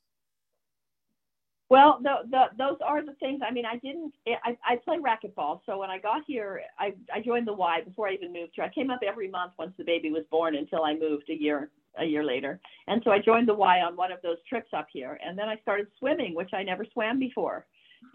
Well, 1.70 2.00
the, 2.04 2.30
the, 2.30 2.44
those 2.58 2.78
are 2.86 3.04
the 3.04 3.14
things. 3.14 3.42
I 3.46 3.52
mean, 3.52 3.66
I 3.66 3.78
didn't. 3.78 4.14
I, 4.28 4.56
I 4.64 4.76
play 4.76 4.98
racquetball. 4.98 5.62
So 5.66 5.80
when 5.80 5.90
I 5.90 5.98
got 5.98 6.22
here, 6.28 6.62
I, 6.78 6.94
I 7.12 7.22
joined 7.22 7.48
the 7.48 7.54
Y 7.54 7.82
before 7.82 8.08
I 8.08 8.14
even 8.14 8.32
moved 8.32 8.52
here. 8.54 8.66
I 8.66 8.70
came 8.70 8.92
up 8.92 9.00
every 9.06 9.30
month 9.30 9.54
once 9.58 9.74
the 9.78 9.84
baby 9.84 10.12
was 10.12 10.24
born 10.30 10.56
until 10.56 10.84
I 10.84 10.94
moved 10.94 11.30
a 11.30 11.34
year 11.34 11.72
a 11.98 12.06
year 12.06 12.24
later. 12.24 12.60
And 12.88 13.02
so 13.04 13.12
I 13.12 13.20
joined 13.20 13.48
the 13.48 13.54
Y 13.54 13.80
on 13.80 13.96
one 13.96 14.12
of 14.12 14.22
those 14.22 14.38
trips 14.48 14.70
up 14.74 14.88
here. 14.92 15.18
And 15.26 15.38
then 15.38 15.48
I 15.48 15.56
started 15.62 15.88
swimming, 15.98 16.36
which 16.36 16.54
I 16.54 16.62
never 16.62 16.86
swam 16.92 17.20
before. 17.20 17.66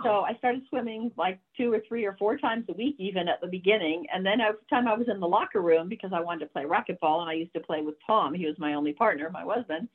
So 0.02 0.22
I 0.22 0.34
started 0.34 0.62
swimming 0.68 1.12
like 1.16 1.38
two 1.56 1.72
or 1.72 1.82
three 1.86 2.04
or 2.06 2.16
four 2.18 2.38
times 2.38 2.64
a 2.68 2.72
week, 2.72 2.96
even 2.98 3.28
at 3.28 3.40
the 3.40 3.46
beginning. 3.46 4.06
And 4.12 4.24
then 4.24 4.40
every 4.40 4.60
time 4.70 4.88
I 4.88 4.94
was 4.94 5.08
in 5.08 5.20
the 5.20 5.28
locker 5.28 5.60
room 5.60 5.88
because 5.88 6.12
I 6.12 6.20
wanted 6.20 6.40
to 6.40 6.46
play 6.46 6.64
racquetball, 6.64 7.20
and 7.20 7.30
I 7.30 7.34
used 7.34 7.52
to 7.54 7.60
play 7.60 7.82
with 7.82 7.96
Tom. 8.06 8.34
He 8.34 8.46
was 8.46 8.58
my 8.58 8.74
only 8.74 8.92
partner, 8.92 9.30
my 9.30 9.42
husband. 9.42 9.88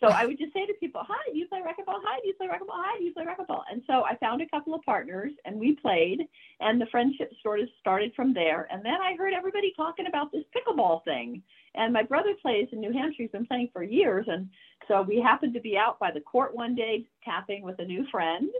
So 0.00 0.08
I 0.08 0.26
would 0.26 0.36
just 0.36 0.52
say 0.52 0.66
to 0.66 0.74
people, 0.80 1.02
"Hi, 1.06 1.30
do 1.32 1.38
you 1.38 1.46
play 1.46 1.60
racquetball? 1.60 2.00
Hi, 2.02 2.18
do 2.20 2.26
you 2.26 2.34
play 2.34 2.48
racquetball? 2.48 2.70
Hi, 2.74 2.98
do 2.98 3.04
you 3.04 3.12
play 3.12 3.24
racquetball?" 3.24 3.62
And 3.70 3.84
so 3.86 4.04
I 4.04 4.16
found 4.16 4.42
a 4.42 4.48
couple 4.48 4.74
of 4.74 4.82
partners, 4.82 5.32
and 5.44 5.60
we 5.60 5.76
played, 5.76 6.26
and 6.58 6.80
the 6.80 6.86
friendship 6.86 7.32
sort 7.40 7.60
of 7.60 7.68
started 7.78 8.12
from 8.16 8.34
there. 8.34 8.66
And 8.72 8.84
then 8.84 9.00
I 9.00 9.14
heard 9.14 9.32
everybody 9.32 9.72
talking 9.76 10.08
about 10.08 10.32
this 10.32 10.42
pickleball 10.56 11.04
thing, 11.04 11.40
and 11.76 11.92
my 11.92 12.02
brother 12.02 12.34
plays 12.42 12.68
in 12.72 12.80
New 12.80 12.92
Hampshire. 12.92 13.22
He's 13.22 13.30
been 13.30 13.46
playing 13.46 13.68
for 13.72 13.84
years, 13.84 14.26
and 14.26 14.50
so 14.88 15.02
we 15.02 15.20
happened 15.20 15.54
to 15.54 15.60
be 15.60 15.76
out 15.76 15.98
by 15.98 16.10
the 16.10 16.20
court 16.20 16.54
one 16.54 16.74
day 16.74 17.04
tapping 17.24 17.62
with 17.62 17.78
a 17.78 17.84
new 17.84 18.06
friend, 18.10 18.50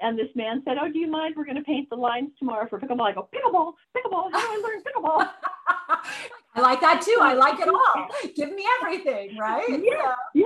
and 0.00 0.18
this 0.18 0.28
man 0.34 0.62
said, 0.64 0.76
"Oh, 0.80 0.90
do 0.90 0.98
you 0.98 1.10
mind? 1.10 1.34
We're 1.36 1.44
going 1.44 1.56
to 1.56 1.62
paint 1.62 1.88
the 1.90 1.96
lines 1.96 2.30
tomorrow 2.38 2.68
for 2.68 2.78
pickleball." 2.78 3.02
I 3.08 3.12
go, 3.12 3.28
"Pickleball, 3.34 3.74
pickleball. 3.96 4.32
How 4.32 4.40
do 4.40 4.46
I 4.46 4.62
learn 4.62 4.82
pickleball?" 4.82 5.30
I 6.54 6.60
like 6.60 6.80
that 6.80 7.02
too. 7.02 7.18
I 7.20 7.34
like 7.34 7.60
it 7.60 7.68
all. 7.68 8.08
Give 8.34 8.52
me 8.52 8.64
everything, 8.80 9.36
right? 9.38 9.68
Yeah, 9.68 10.14
yeah. 10.34 10.44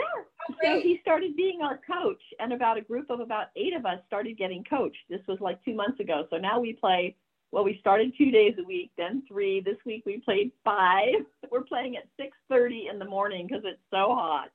So 0.63 0.81
he 0.81 0.99
started 1.01 1.35
being 1.37 1.61
our 1.63 1.81
coach, 1.87 2.23
and 2.39 2.53
about 2.53 2.77
a 2.77 2.83
group 2.83 3.11
of 3.11 3.21
about 3.21 3.47
eight 3.57 3.75
of 3.75 3.87
us 3.87 3.99
started 4.07 4.37
getting 4.37 4.65
coached. 4.65 4.99
This 5.09 5.21
was 5.27 5.39
like 5.41 5.65
two 5.65 5.75
months 5.75 6.01
ago. 6.01 6.27
So 6.31 6.37
now 6.37 6.61
we 6.61 6.75
play 6.75 7.17
well, 7.55 7.63
we 7.63 7.79
started 7.79 8.13
two 8.19 8.33
days 8.33 8.55
a 8.59 8.65
week, 8.65 8.91
then 8.99 9.23
three. 9.29 9.61
This 9.61 9.77
week 9.87 10.03
we 10.05 10.19
played 10.19 10.51
five. 10.65 11.15
We're 11.53 11.63
playing 11.63 11.97
at 11.97 12.03
six 12.19 12.37
thirty 12.51 12.89
in 12.91 12.99
the 12.99 13.05
morning 13.05 13.47
because 13.47 13.63
it's 13.65 13.81
so 13.93 14.13
hot. 14.13 14.49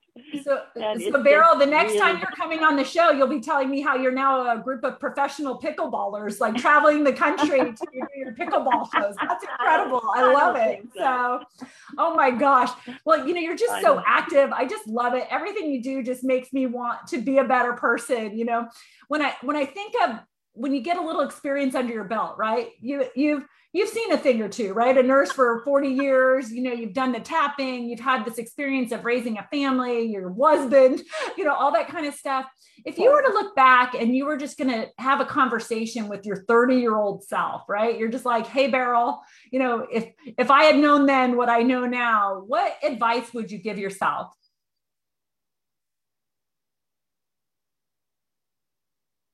So, 0.44 0.64
so 0.74 1.22
Beryl, 1.22 1.56
the 1.56 1.64
next 1.64 1.92
really 1.92 1.98
time 1.98 2.18
you're 2.18 2.36
coming 2.36 2.62
on 2.62 2.76
the 2.76 2.84
show, 2.84 3.10
you'll 3.10 3.26
be 3.26 3.40
telling 3.40 3.70
me 3.70 3.80
how 3.80 3.96
you're 3.96 4.12
now 4.12 4.54
a 4.54 4.60
group 4.60 4.84
of 4.84 5.00
professional 5.00 5.58
pickleballers, 5.58 6.40
like 6.40 6.56
traveling 6.58 7.02
the 7.02 7.12
country 7.12 7.72
to 7.72 7.86
do 7.90 8.06
your 8.16 8.32
pickleball 8.34 8.86
shows. 8.92 9.14
That's 9.16 9.44
incredible. 9.50 10.02
I 10.14 10.30
love 10.30 10.56
I 10.56 10.66
it. 10.66 10.82
So. 10.94 11.40
so, 11.58 11.66
oh 11.96 12.14
my 12.14 12.30
gosh. 12.30 12.68
Well, 13.06 13.26
you 13.26 13.32
know, 13.32 13.40
you're 13.40 13.56
just 13.56 13.80
so 13.80 14.02
active. 14.06 14.52
I 14.52 14.66
just 14.66 14.86
love 14.86 15.14
it. 15.14 15.26
Everything 15.30 15.70
you 15.70 15.82
do 15.82 16.02
just 16.02 16.22
makes 16.22 16.52
me 16.52 16.66
want 16.66 17.06
to 17.08 17.22
be 17.22 17.38
a 17.38 17.44
better 17.44 17.72
person. 17.72 18.36
You 18.36 18.44
know, 18.44 18.68
when 19.08 19.22
I 19.22 19.36
when 19.40 19.56
I 19.56 19.64
think 19.64 19.94
of 20.02 20.20
when 20.54 20.74
you 20.74 20.80
get 20.80 20.96
a 20.96 21.02
little 21.02 21.22
experience 21.22 21.74
under 21.74 21.92
your 21.92 22.04
belt, 22.04 22.36
right? 22.36 22.70
You 22.80 23.04
you've 23.14 23.44
you've 23.72 23.88
seen 23.88 24.12
a 24.12 24.18
thing 24.18 24.42
or 24.42 24.48
two, 24.48 24.72
right? 24.72 24.96
A 24.96 25.02
nurse 25.02 25.30
for 25.30 25.62
40 25.64 25.88
years, 25.88 26.52
you 26.52 26.62
know, 26.62 26.72
you've 26.72 26.92
done 26.92 27.12
the 27.12 27.20
tapping, 27.20 27.88
you've 27.88 28.00
had 28.00 28.24
this 28.24 28.38
experience 28.38 28.90
of 28.90 29.04
raising 29.04 29.38
a 29.38 29.44
family, 29.44 30.06
your 30.06 30.34
husband, 30.34 31.02
you 31.38 31.44
know, 31.44 31.54
all 31.54 31.72
that 31.72 31.88
kind 31.88 32.04
of 32.04 32.14
stuff. 32.14 32.46
If 32.84 32.98
you 32.98 33.12
were 33.12 33.22
to 33.22 33.28
look 33.28 33.54
back 33.54 33.94
and 33.94 34.16
you 34.16 34.26
were 34.26 34.36
just 34.36 34.58
going 34.58 34.70
to 34.70 34.88
have 34.98 35.20
a 35.20 35.24
conversation 35.24 36.08
with 36.08 36.26
your 36.26 36.44
30 36.44 36.76
year 36.76 36.96
old 36.96 37.22
self, 37.22 37.68
right? 37.68 37.96
You're 37.96 38.08
just 38.08 38.24
like, 38.24 38.46
"Hey 38.46 38.68
Beryl, 38.68 39.20
you 39.52 39.60
know, 39.60 39.86
if 39.90 40.08
if 40.36 40.50
I 40.50 40.64
had 40.64 40.78
known 40.78 41.06
then 41.06 41.36
what 41.36 41.48
I 41.48 41.62
know 41.62 41.86
now, 41.86 42.42
what 42.46 42.76
advice 42.82 43.32
would 43.34 43.50
you 43.50 43.58
give 43.58 43.78
yourself?" 43.78 44.34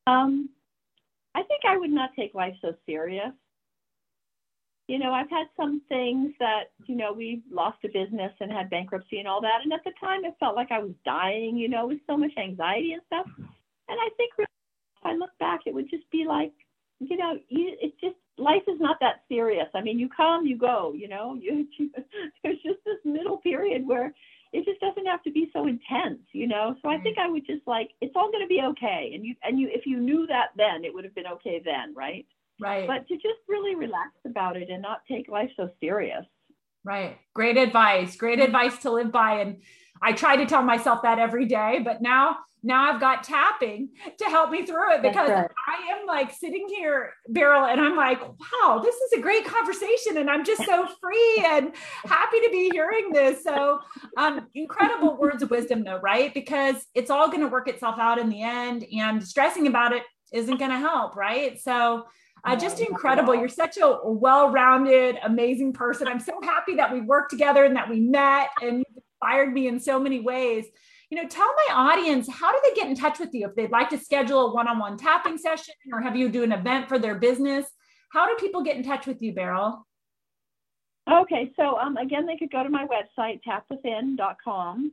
Um 0.06 0.55
I 1.36 1.42
think 1.42 1.60
I 1.68 1.76
would 1.76 1.90
not 1.90 2.10
take 2.16 2.34
life 2.34 2.54
so 2.62 2.72
serious. 2.86 3.32
You 4.88 4.98
know, 4.98 5.12
I've 5.12 5.28
had 5.28 5.48
some 5.54 5.82
things 5.86 6.32
that, 6.38 6.70
you 6.86 6.96
know, 6.96 7.12
we 7.12 7.42
lost 7.50 7.78
a 7.84 7.88
business 7.88 8.32
and 8.40 8.50
had 8.50 8.70
bankruptcy 8.70 9.18
and 9.18 9.28
all 9.28 9.42
that. 9.42 9.58
And 9.62 9.70
at 9.72 9.84
the 9.84 9.92
time, 10.00 10.24
it 10.24 10.34
felt 10.40 10.56
like 10.56 10.72
I 10.72 10.78
was 10.78 10.92
dying, 11.04 11.58
you 11.58 11.68
know, 11.68 11.88
with 11.88 11.98
so 12.06 12.16
much 12.16 12.30
anxiety 12.38 12.92
and 12.92 13.02
stuff. 13.06 13.26
And 13.36 13.98
I 14.00 14.08
think 14.16 14.32
really, 14.38 14.46
if 14.96 15.04
I 15.04 15.14
look 15.14 15.36
back, 15.38 15.60
it 15.66 15.74
would 15.74 15.90
just 15.90 16.10
be 16.10 16.24
like, 16.26 16.54
you 17.00 17.18
know, 17.18 17.38
you, 17.50 17.76
it's 17.82 18.00
just 18.00 18.16
life 18.38 18.62
is 18.66 18.80
not 18.80 18.96
that 19.00 19.24
serious. 19.28 19.68
I 19.74 19.82
mean, 19.82 19.98
you 19.98 20.08
come, 20.08 20.46
you 20.46 20.56
go, 20.56 20.94
you 20.96 21.08
know, 21.08 21.36
you, 21.38 21.66
you 21.78 21.90
there's 22.42 22.62
just 22.64 22.78
this 22.86 22.96
middle 23.04 23.36
period 23.38 23.86
where 23.86 24.14
it 24.56 24.64
just 24.64 24.80
doesn't 24.80 25.04
have 25.04 25.22
to 25.24 25.30
be 25.30 25.50
so 25.52 25.66
intense, 25.66 26.20
you 26.32 26.46
know. 26.46 26.74
So 26.82 26.88
I 26.88 26.94
mm-hmm. 26.94 27.02
think 27.02 27.18
I 27.18 27.28
would 27.28 27.46
just 27.46 27.66
like 27.66 27.90
it's 28.00 28.14
all 28.16 28.32
going 28.32 28.42
to 28.42 28.48
be 28.48 28.62
okay, 28.70 29.12
and 29.14 29.24
you 29.24 29.34
and 29.42 29.60
you 29.60 29.68
if 29.70 29.84
you 29.84 30.00
knew 30.00 30.26
that 30.28 30.48
then, 30.56 30.84
it 30.84 30.94
would 30.94 31.04
have 31.04 31.14
been 31.14 31.26
okay 31.26 31.60
then, 31.62 31.94
right? 31.94 32.26
Right. 32.58 32.86
But 32.86 33.06
to 33.08 33.14
just 33.16 33.40
really 33.48 33.74
relax 33.74 34.12
about 34.24 34.56
it 34.56 34.70
and 34.70 34.80
not 34.80 35.02
take 35.06 35.28
life 35.28 35.50
so 35.56 35.68
serious. 35.78 36.24
Right. 36.84 37.18
Great 37.34 37.58
advice. 37.58 38.16
Great 38.16 38.38
mm-hmm. 38.38 38.46
advice 38.46 38.78
to 38.78 38.90
live 38.90 39.12
by, 39.12 39.40
and 39.40 39.60
I 40.00 40.12
try 40.12 40.36
to 40.36 40.46
tell 40.46 40.62
myself 40.62 41.02
that 41.02 41.18
every 41.18 41.44
day, 41.44 41.80
but 41.84 42.00
now 42.00 42.38
now 42.66 42.92
I've 42.92 43.00
got 43.00 43.22
tapping 43.22 43.90
to 44.18 44.24
help 44.24 44.50
me 44.50 44.66
through 44.66 44.94
it 44.94 45.02
because 45.02 45.30
right. 45.30 45.48
I 45.68 45.92
am 45.92 46.06
like 46.06 46.32
sitting 46.32 46.66
here, 46.68 47.14
Beryl, 47.28 47.64
and 47.64 47.80
I'm 47.80 47.96
like, 47.96 48.20
wow, 48.20 48.80
this 48.82 48.96
is 48.96 49.12
a 49.16 49.20
great 49.20 49.44
conversation. 49.44 50.16
And 50.16 50.28
I'm 50.28 50.44
just 50.44 50.64
so 50.64 50.88
free 51.00 51.44
and 51.46 51.72
happy 52.04 52.40
to 52.40 52.48
be 52.50 52.68
hearing 52.72 53.12
this. 53.12 53.44
So, 53.44 53.78
um, 54.16 54.48
incredible 54.54 55.16
words 55.16 55.44
of 55.44 55.50
wisdom, 55.50 55.84
though, 55.84 56.00
right? 56.00 56.34
Because 56.34 56.84
it's 56.94 57.08
all 57.08 57.28
going 57.28 57.40
to 57.40 57.46
work 57.46 57.68
itself 57.68 58.00
out 58.00 58.18
in 58.18 58.28
the 58.28 58.42
end, 58.42 58.84
and 58.92 59.24
stressing 59.24 59.68
about 59.68 59.92
it 59.92 60.02
isn't 60.32 60.58
going 60.58 60.72
to 60.72 60.78
help, 60.78 61.14
right? 61.14 61.60
So, 61.60 62.06
uh, 62.44 62.56
just 62.56 62.80
incredible. 62.80 63.34
You're 63.34 63.48
such 63.48 63.76
a 63.76 63.98
well 64.04 64.50
rounded, 64.50 65.18
amazing 65.22 65.72
person. 65.72 66.08
I'm 66.08 66.20
so 66.20 66.40
happy 66.42 66.74
that 66.76 66.92
we 66.92 67.00
worked 67.00 67.30
together 67.30 67.64
and 67.64 67.76
that 67.76 67.88
we 67.88 68.00
met 68.00 68.50
and 68.60 68.78
you 68.78 68.84
inspired 68.96 69.52
me 69.52 69.68
in 69.68 69.80
so 69.80 69.98
many 69.98 70.20
ways 70.20 70.66
you 71.10 71.22
know, 71.22 71.28
tell 71.28 71.52
my 71.68 71.74
audience 71.74 72.28
how 72.28 72.50
do 72.52 72.58
they 72.64 72.74
get 72.74 72.88
in 72.88 72.96
touch 72.96 73.18
with 73.18 73.32
you 73.32 73.48
if 73.48 73.54
they'd 73.54 73.70
like 73.70 73.90
to 73.90 73.98
schedule 73.98 74.48
a 74.48 74.54
one-on-one 74.54 74.96
tapping 74.96 75.38
session 75.38 75.74
or 75.92 76.00
have 76.00 76.16
you 76.16 76.28
do 76.28 76.42
an 76.42 76.52
event 76.52 76.88
for 76.88 76.98
their 76.98 77.14
business? 77.14 77.66
How 78.12 78.26
do 78.26 78.34
people 78.40 78.62
get 78.62 78.76
in 78.76 78.82
touch 78.82 79.06
with 79.06 79.22
you, 79.22 79.32
Beryl? 79.32 79.86
Okay, 81.10 81.52
so 81.56 81.78
um, 81.78 81.96
again, 81.96 82.26
they 82.26 82.36
could 82.36 82.50
go 82.50 82.64
to 82.64 82.68
my 82.68 82.86
website, 82.86 83.40
tapwithin.com, 83.46 84.92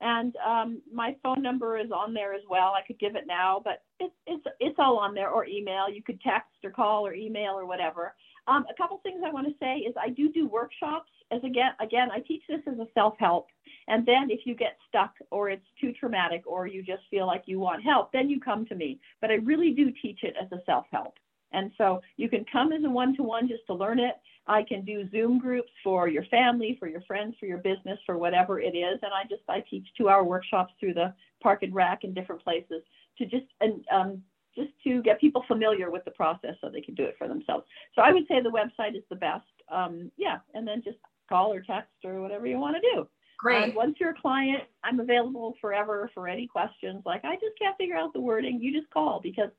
and 0.00 0.34
um, 0.44 0.82
my 0.92 1.14
phone 1.22 1.40
number 1.40 1.78
is 1.78 1.92
on 1.92 2.12
there 2.12 2.34
as 2.34 2.42
well. 2.50 2.72
I 2.76 2.84
could 2.84 2.98
give 2.98 3.14
it 3.14 3.28
now, 3.28 3.60
but 3.64 3.82
it's 4.00 4.14
it's 4.26 4.44
it's 4.58 4.74
all 4.80 4.98
on 4.98 5.14
there, 5.14 5.30
or 5.30 5.46
email. 5.46 5.88
You 5.88 6.02
could 6.02 6.20
text 6.20 6.50
or 6.64 6.72
call 6.72 7.06
or 7.06 7.14
email 7.14 7.52
or 7.52 7.64
whatever. 7.64 8.12
Um, 8.48 8.64
a 8.68 8.74
couple 8.74 8.98
things 9.04 9.22
I 9.24 9.30
want 9.30 9.46
to 9.46 9.54
say 9.60 9.76
is 9.76 9.94
I 10.00 10.08
do 10.08 10.32
do 10.32 10.48
workshops. 10.48 11.10
As 11.32 11.42
again, 11.44 11.72
again, 11.80 12.10
I 12.10 12.20
teach 12.20 12.42
this 12.48 12.60
as 12.66 12.78
a 12.78 12.86
self 12.94 13.14
help 13.18 13.48
And 13.88 14.06
then 14.06 14.30
if 14.30 14.40
you 14.46 14.54
get 14.54 14.76
stuck 14.88 15.14
or 15.30 15.50
it's 15.50 15.66
too 15.80 15.92
traumatic 15.92 16.42
or 16.46 16.66
you 16.66 16.82
just 16.82 17.02
feel 17.10 17.26
like 17.26 17.44
you 17.46 17.58
want 17.58 17.82
help, 17.82 18.12
then 18.12 18.28
you 18.28 18.40
come 18.40 18.66
to 18.66 18.74
me. 18.74 19.00
But 19.20 19.30
I 19.30 19.34
really 19.34 19.72
do 19.72 19.90
teach 20.02 20.20
it 20.22 20.34
as 20.40 20.50
a 20.52 20.62
self 20.66 20.86
help. 20.92 21.14
And 21.52 21.70
so 21.76 22.00
you 22.16 22.28
can 22.28 22.44
come 22.50 22.72
as 22.72 22.84
a 22.84 22.90
one 22.90 23.16
to 23.16 23.22
one 23.22 23.48
just 23.48 23.66
to 23.66 23.74
learn 23.74 23.98
it. 23.98 24.16
I 24.46 24.62
can 24.62 24.84
do 24.84 25.08
Zoom 25.10 25.38
groups 25.38 25.70
for 25.84 26.08
your 26.08 26.24
family, 26.24 26.76
for 26.78 26.88
your 26.88 27.02
friends, 27.02 27.36
for 27.38 27.46
your 27.46 27.58
business, 27.58 27.98
for 28.04 28.18
whatever 28.18 28.60
it 28.60 28.74
is. 28.74 28.98
And 29.02 29.12
I 29.12 29.24
just 29.28 29.42
I 29.48 29.62
teach 29.68 29.86
two 29.96 30.08
hour 30.08 30.24
workshops 30.24 30.72
through 30.80 30.94
the 30.94 31.14
park 31.42 31.62
and 31.62 31.74
rec 31.74 32.04
in 32.04 32.14
different 32.14 32.42
places 32.42 32.82
to 33.18 33.26
just 33.26 33.46
and 33.60 33.84
um, 33.92 34.22
just 34.54 34.70
to 34.84 35.02
get 35.02 35.20
people 35.20 35.44
familiar 35.46 35.90
with 35.90 36.04
the 36.04 36.10
process 36.10 36.54
so 36.60 36.68
they 36.68 36.80
can 36.80 36.94
do 36.94 37.04
it 37.04 37.14
for 37.18 37.28
themselves. 37.28 37.64
So 37.94 38.02
I 38.02 38.12
would 38.12 38.26
say 38.28 38.40
the 38.40 38.50
website 38.50 38.96
is 38.96 39.04
the 39.08 39.16
best. 39.16 39.46
Um, 39.70 40.10
yeah, 40.16 40.38
and 40.54 40.66
then 40.66 40.82
just 40.84 40.98
call 41.32 41.52
or 41.52 41.60
text 41.60 41.90
or 42.04 42.20
whatever 42.20 42.46
you 42.46 42.58
want 42.58 42.76
to 42.76 42.82
do. 42.94 43.08
Great. 43.38 43.64
And 43.64 43.74
once 43.74 43.96
you're 43.98 44.10
a 44.10 44.20
client, 44.20 44.62
I'm 44.84 45.00
available 45.00 45.54
forever 45.60 46.10
for 46.14 46.28
any 46.28 46.46
questions. 46.46 47.02
Like 47.04 47.24
I 47.24 47.34
just 47.34 47.58
can't 47.60 47.76
figure 47.76 47.96
out 47.96 48.12
the 48.12 48.20
wording. 48.20 48.60
You 48.60 48.72
just 48.78 48.92
call 48.92 49.20
because 49.22 49.50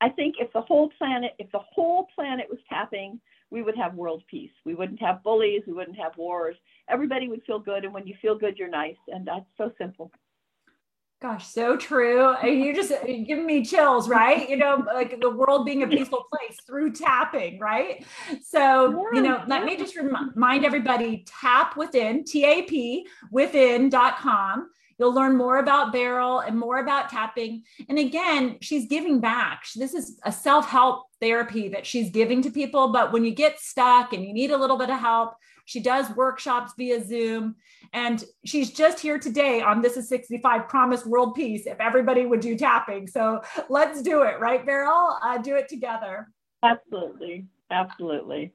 I 0.00 0.08
think 0.10 0.36
if 0.38 0.52
the 0.52 0.60
whole 0.60 0.90
planet, 0.98 1.32
if 1.38 1.50
the 1.50 1.58
whole 1.58 2.06
planet 2.14 2.46
was 2.48 2.60
tapping, 2.68 3.20
we 3.50 3.62
would 3.62 3.76
have 3.76 3.94
world 3.94 4.22
peace. 4.30 4.52
We 4.64 4.74
wouldn't 4.74 5.00
have 5.00 5.22
bullies. 5.22 5.62
We 5.66 5.72
wouldn't 5.72 5.98
have 5.98 6.16
wars. 6.16 6.56
Everybody 6.88 7.28
would 7.28 7.42
feel 7.44 7.58
good. 7.58 7.84
And 7.84 7.92
when 7.92 8.06
you 8.06 8.14
feel 8.22 8.38
good, 8.38 8.56
you're 8.56 8.68
nice. 8.68 8.96
And 9.08 9.26
that's 9.26 9.46
so 9.58 9.72
simple. 9.78 10.12
Gosh, 11.22 11.46
so 11.46 11.76
true. 11.76 12.34
Uh, 12.34 12.46
you 12.46 12.74
just 12.74 12.90
uh, 12.90 13.04
giving 13.04 13.46
me 13.46 13.64
chills, 13.64 14.08
right? 14.08 14.48
You 14.50 14.56
know, 14.56 14.84
like 14.92 15.20
the 15.20 15.30
world 15.30 15.64
being 15.64 15.84
a 15.84 15.86
peaceful 15.86 16.24
place 16.28 16.58
through 16.66 16.94
tapping, 16.94 17.60
right? 17.60 18.04
So, 18.42 19.06
you 19.12 19.22
know, 19.22 19.40
let 19.46 19.64
me 19.64 19.76
just 19.76 19.94
remind 19.94 20.64
everybody 20.64 21.24
tap 21.24 21.76
within, 21.76 22.24
T 22.24 22.44
A 22.44 22.62
P 22.62 23.06
within.com. 23.30 24.68
You'll 24.98 25.14
learn 25.14 25.36
more 25.36 25.58
about 25.58 25.92
Beryl 25.92 26.40
and 26.40 26.58
more 26.58 26.78
about 26.78 27.08
tapping. 27.08 27.62
And 27.88 28.00
again, 28.00 28.58
she's 28.60 28.88
giving 28.88 29.20
back. 29.20 29.64
This 29.76 29.94
is 29.94 30.18
a 30.24 30.32
self 30.32 30.68
help 30.68 31.06
therapy 31.20 31.68
that 31.68 31.86
she's 31.86 32.10
giving 32.10 32.42
to 32.42 32.50
people. 32.50 32.92
But 32.92 33.12
when 33.12 33.24
you 33.24 33.32
get 33.32 33.60
stuck 33.60 34.12
and 34.12 34.24
you 34.24 34.34
need 34.34 34.50
a 34.50 34.56
little 34.58 34.76
bit 34.76 34.90
of 34.90 34.98
help, 34.98 35.34
she 35.64 35.80
does 35.80 36.10
workshops 36.16 36.72
via 36.76 37.04
Zoom. 37.04 37.56
And 37.92 38.24
she's 38.44 38.70
just 38.70 39.00
here 39.00 39.18
today 39.18 39.60
on 39.60 39.82
This 39.82 39.96
is 39.96 40.08
65 40.08 40.68
Promise 40.68 41.06
World 41.06 41.34
Peace 41.34 41.66
if 41.66 41.80
everybody 41.80 42.26
would 42.26 42.40
do 42.40 42.56
tapping. 42.56 43.06
So 43.06 43.42
let's 43.68 44.02
do 44.02 44.22
it, 44.22 44.40
right, 44.40 44.64
Beryl? 44.64 45.18
Uh, 45.22 45.38
do 45.38 45.56
it 45.56 45.68
together. 45.68 46.28
Absolutely. 46.62 47.46
Absolutely. 47.70 48.52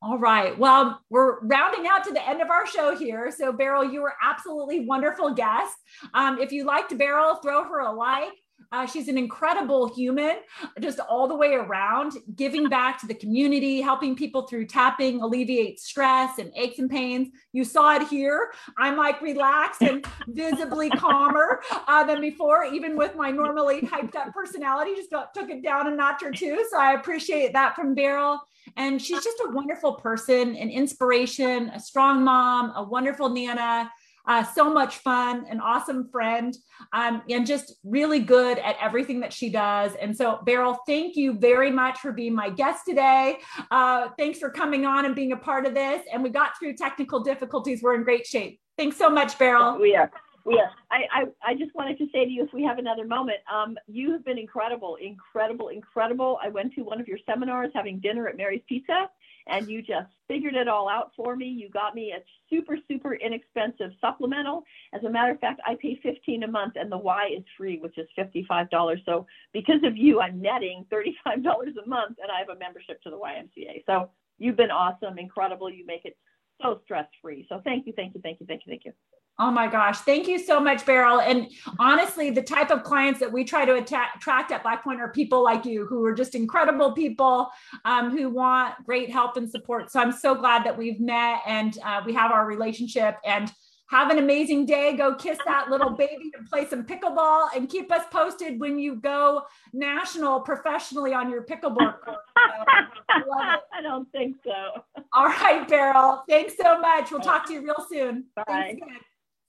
All 0.00 0.18
right. 0.18 0.56
Well, 0.56 1.00
we're 1.10 1.40
rounding 1.40 1.88
out 1.88 2.04
to 2.04 2.12
the 2.12 2.26
end 2.26 2.40
of 2.40 2.50
our 2.50 2.66
show 2.66 2.96
here. 2.96 3.32
So, 3.32 3.52
Beryl, 3.52 3.84
you 3.84 4.00
were 4.00 4.14
absolutely 4.22 4.86
wonderful 4.86 5.34
guest. 5.34 5.74
Um, 6.14 6.38
if 6.38 6.52
you 6.52 6.64
liked 6.64 6.96
Beryl, 6.96 7.36
throw 7.36 7.64
her 7.64 7.80
a 7.80 7.92
like. 7.92 8.32
Uh, 8.70 8.84
she's 8.84 9.08
an 9.08 9.16
incredible 9.16 9.92
human, 9.94 10.36
just 10.80 11.00
all 11.00 11.26
the 11.26 11.34
way 11.34 11.54
around, 11.54 12.12
giving 12.36 12.68
back 12.68 13.00
to 13.00 13.06
the 13.06 13.14
community, 13.14 13.80
helping 13.80 14.14
people 14.14 14.46
through 14.46 14.66
tapping, 14.66 15.22
alleviate 15.22 15.80
stress 15.80 16.38
and 16.38 16.52
aches 16.54 16.78
and 16.78 16.90
pains. 16.90 17.28
You 17.52 17.64
saw 17.64 17.96
it 17.96 18.06
here. 18.08 18.52
I'm 18.76 18.96
like 18.96 19.22
relaxed 19.22 19.80
and 19.82 20.06
visibly 20.26 20.90
calmer 20.98 21.62
uh, 21.86 22.04
than 22.04 22.20
before, 22.20 22.64
even 22.64 22.96
with 22.96 23.16
my 23.16 23.30
normally 23.30 23.80
hyped 23.80 24.16
up 24.16 24.34
personality, 24.34 24.94
just 24.94 25.10
took 25.34 25.48
it 25.48 25.62
down 25.62 25.86
a 25.86 25.94
notch 25.94 26.22
or 26.22 26.30
two. 26.30 26.64
So 26.70 26.78
I 26.78 26.92
appreciate 26.92 27.54
that 27.54 27.74
from 27.74 27.94
Beryl. 27.94 28.38
And 28.76 29.00
she's 29.00 29.24
just 29.24 29.40
a 29.46 29.50
wonderful 29.50 29.94
person, 29.94 30.54
an 30.56 30.68
inspiration, 30.68 31.70
a 31.70 31.80
strong 31.80 32.22
mom, 32.22 32.72
a 32.76 32.82
wonderful 32.82 33.30
Nana 33.30 33.90
uh, 34.28 34.44
so 34.44 34.72
much 34.72 34.98
fun, 34.98 35.46
an 35.48 35.60
awesome 35.60 36.08
friend, 36.10 36.56
um, 36.92 37.22
and 37.28 37.46
just 37.46 37.76
really 37.82 38.20
good 38.20 38.58
at 38.58 38.76
everything 38.80 39.20
that 39.20 39.32
she 39.32 39.50
does. 39.50 39.92
And 40.00 40.16
so, 40.16 40.40
Beryl, 40.44 40.78
thank 40.86 41.16
you 41.16 41.32
very 41.32 41.70
much 41.70 41.98
for 41.98 42.12
being 42.12 42.34
my 42.34 42.50
guest 42.50 42.84
today. 42.86 43.38
Uh, 43.70 44.08
thanks 44.18 44.38
for 44.38 44.50
coming 44.50 44.84
on 44.84 45.06
and 45.06 45.16
being 45.16 45.32
a 45.32 45.36
part 45.36 45.66
of 45.66 45.74
this. 45.74 46.02
And 46.12 46.22
we 46.22 46.30
got 46.30 46.58
through 46.58 46.76
technical 46.76 47.20
difficulties. 47.20 47.82
We're 47.82 47.94
in 47.94 48.04
great 48.04 48.26
shape. 48.26 48.60
Thanks 48.76 48.96
so 48.96 49.10
much, 49.10 49.38
Beryl. 49.38 49.78
We 49.80 49.96
are. 49.96 50.10
Yeah, 50.46 50.68
I, 50.90 51.02
I, 51.12 51.50
I, 51.50 51.54
just 51.54 51.74
wanted 51.74 51.98
to 51.98 52.06
say 52.12 52.24
to 52.24 52.30
you, 52.30 52.42
if 52.42 52.52
we 52.54 52.62
have 52.62 52.78
another 52.78 53.04
moment, 53.04 53.38
um, 53.52 53.76
you 53.86 54.12
have 54.12 54.24
been 54.24 54.38
incredible, 54.38 54.96
incredible, 54.96 55.68
incredible. 55.68 56.38
I 56.42 56.48
went 56.48 56.72
to 56.74 56.82
one 56.82 57.00
of 57.00 57.06
your 57.06 57.18
seminars 57.26 57.70
having 57.74 58.00
dinner 58.00 58.28
at 58.28 58.36
Mary's 58.36 58.62
Pizza, 58.66 59.10
and 59.48 59.68
you 59.68 59.80
just 59.80 60.08
figured 60.28 60.54
it 60.54 60.68
all 60.68 60.88
out 60.88 61.12
for 61.16 61.34
me. 61.36 61.46
You 61.46 61.68
got 61.70 61.94
me 61.94 62.12
a 62.12 62.22
super, 62.50 62.76
super 62.88 63.14
inexpensive 63.14 63.90
supplemental. 64.00 64.64
As 64.92 65.02
a 65.04 65.10
matter 65.10 65.32
of 65.32 65.40
fact, 65.40 65.60
I 65.66 65.76
pay 65.80 65.98
15 66.02 66.42
a 66.42 66.46
month 66.46 66.74
and 66.76 66.90
the 66.92 66.98
Y 66.98 67.30
is 67.36 67.44
free, 67.56 67.78
which 67.78 67.96
is 67.98 68.08
$55. 68.18 69.04
So 69.04 69.26
because 69.52 69.82
of 69.84 69.96
you, 69.96 70.20
I'm 70.20 70.40
netting 70.40 70.86
$35 70.92 71.44
a 71.44 71.88
month 71.88 72.18
and 72.22 72.30
I 72.30 72.38
have 72.38 72.50
a 72.54 72.58
membership 72.58 73.02
to 73.02 73.10
the 73.10 73.16
YMCA. 73.16 73.84
So 73.86 74.10
you've 74.38 74.56
been 74.56 74.70
awesome, 74.70 75.18
incredible. 75.18 75.70
You 75.70 75.86
make 75.86 76.04
it 76.04 76.16
so 76.62 76.80
stress 76.84 77.06
free. 77.22 77.46
So 77.48 77.60
thank 77.64 77.86
you, 77.86 77.92
thank 77.94 78.14
you, 78.14 78.20
thank 78.22 78.40
you, 78.40 78.46
thank 78.46 78.62
you, 78.66 78.70
thank 78.70 78.84
you. 78.84 78.92
Oh 79.40 79.52
my 79.52 79.68
gosh. 79.68 79.98
Thank 79.98 80.26
you 80.26 80.38
so 80.38 80.58
much, 80.58 80.84
Beryl. 80.84 81.20
And 81.20 81.48
honestly, 81.78 82.30
the 82.30 82.42
type 82.42 82.72
of 82.72 82.82
clients 82.82 83.20
that 83.20 83.30
we 83.30 83.44
try 83.44 83.64
to 83.64 83.76
attract 83.76 84.50
at 84.50 84.64
Blackpoint 84.64 85.00
are 85.00 85.12
people 85.12 85.44
like 85.44 85.64
you 85.64 85.86
who 85.86 86.04
are 86.04 86.12
just 86.12 86.34
incredible 86.34 86.90
people 86.90 87.48
um, 87.84 88.10
who 88.10 88.30
want 88.30 88.74
great 88.84 89.10
help 89.10 89.36
and 89.36 89.48
support. 89.48 89.92
So 89.92 90.00
I'm 90.00 90.10
so 90.10 90.34
glad 90.34 90.64
that 90.64 90.76
we've 90.76 90.98
met 90.98 91.42
and 91.46 91.78
uh, 91.84 92.02
we 92.04 92.14
have 92.14 92.32
our 92.32 92.46
relationship 92.46 93.16
and 93.24 93.52
have 93.90 94.10
an 94.10 94.18
amazing 94.18 94.66
day. 94.66 94.96
Go 94.96 95.14
kiss 95.14 95.38
that 95.46 95.70
little 95.70 95.90
baby 95.90 96.32
and 96.36 96.46
play 96.48 96.66
some 96.66 96.84
pickleball 96.84 97.48
and 97.54 97.68
keep 97.68 97.92
us 97.92 98.04
posted 98.10 98.58
when 98.58 98.78
you 98.78 98.96
go 98.96 99.42
national 99.72 100.40
professionally 100.40 101.14
on 101.14 101.30
your 101.30 101.44
pickleball 101.44 102.00
course. 102.00 102.16
I 103.08 103.82
don't 103.82 104.10
think 104.10 104.36
so. 104.44 104.82
All 105.14 105.26
right, 105.26 105.66
Beryl. 105.68 106.24
Thanks 106.28 106.54
so 106.60 106.80
much. 106.80 107.12
We'll 107.12 107.20
talk 107.20 107.46
to 107.46 107.52
you 107.52 107.62
real 107.62 107.86
soon. 107.88 108.24
Bye. 108.34 108.78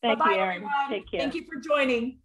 Thank 0.01 0.19
Bye-bye, 0.19 0.31
you, 0.31 0.39
Erin. 0.39 0.69
Take 0.89 1.11
care. 1.11 1.19
Thank 1.19 1.35
you 1.35 1.45
for 1.45 1.59
joining. 1.59 2.19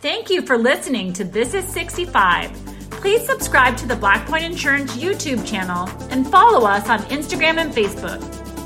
Thank 0.00 0.30
you 0.30 0.42
for 0.42 0.56
listening 0.56 1.12
to 1.14 1.24
This 1.24 1.54
is 1.54 1.64
65. 1.66 2.52
Please 2.90 3.24
subscribe 3.24 3.76
to 3.78 3.86
the 3.86 3.96
Blackpoint 3.96 4.44
Insurance 4.44 4.96
YouTube 4.96 5.46
channel 5.46 5.88
and 6.10 6.26
follow 6.26 6.66
us 6.66 6.88
on 6.88 7.00
Instagram 7.04 7.58
and 7.58 7.72
Facebook. 7.72 8.22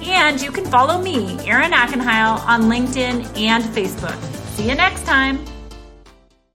And 0.07 0.41
you 0.41 0.51
can 0.51 0.65
follow 0.65 1.01
me, 1.01 1.39
Erin 1.47 1.73
Ackenheil, 1.73 2.45
on 2.47 2.63
LinkedIn 2.63 3.37
and 3.39 3.65
Facebook. 3.65 4.19
See 4.55 4.69
you 4.69 4.75
next 4.75 5.05
time. 5.05 5.45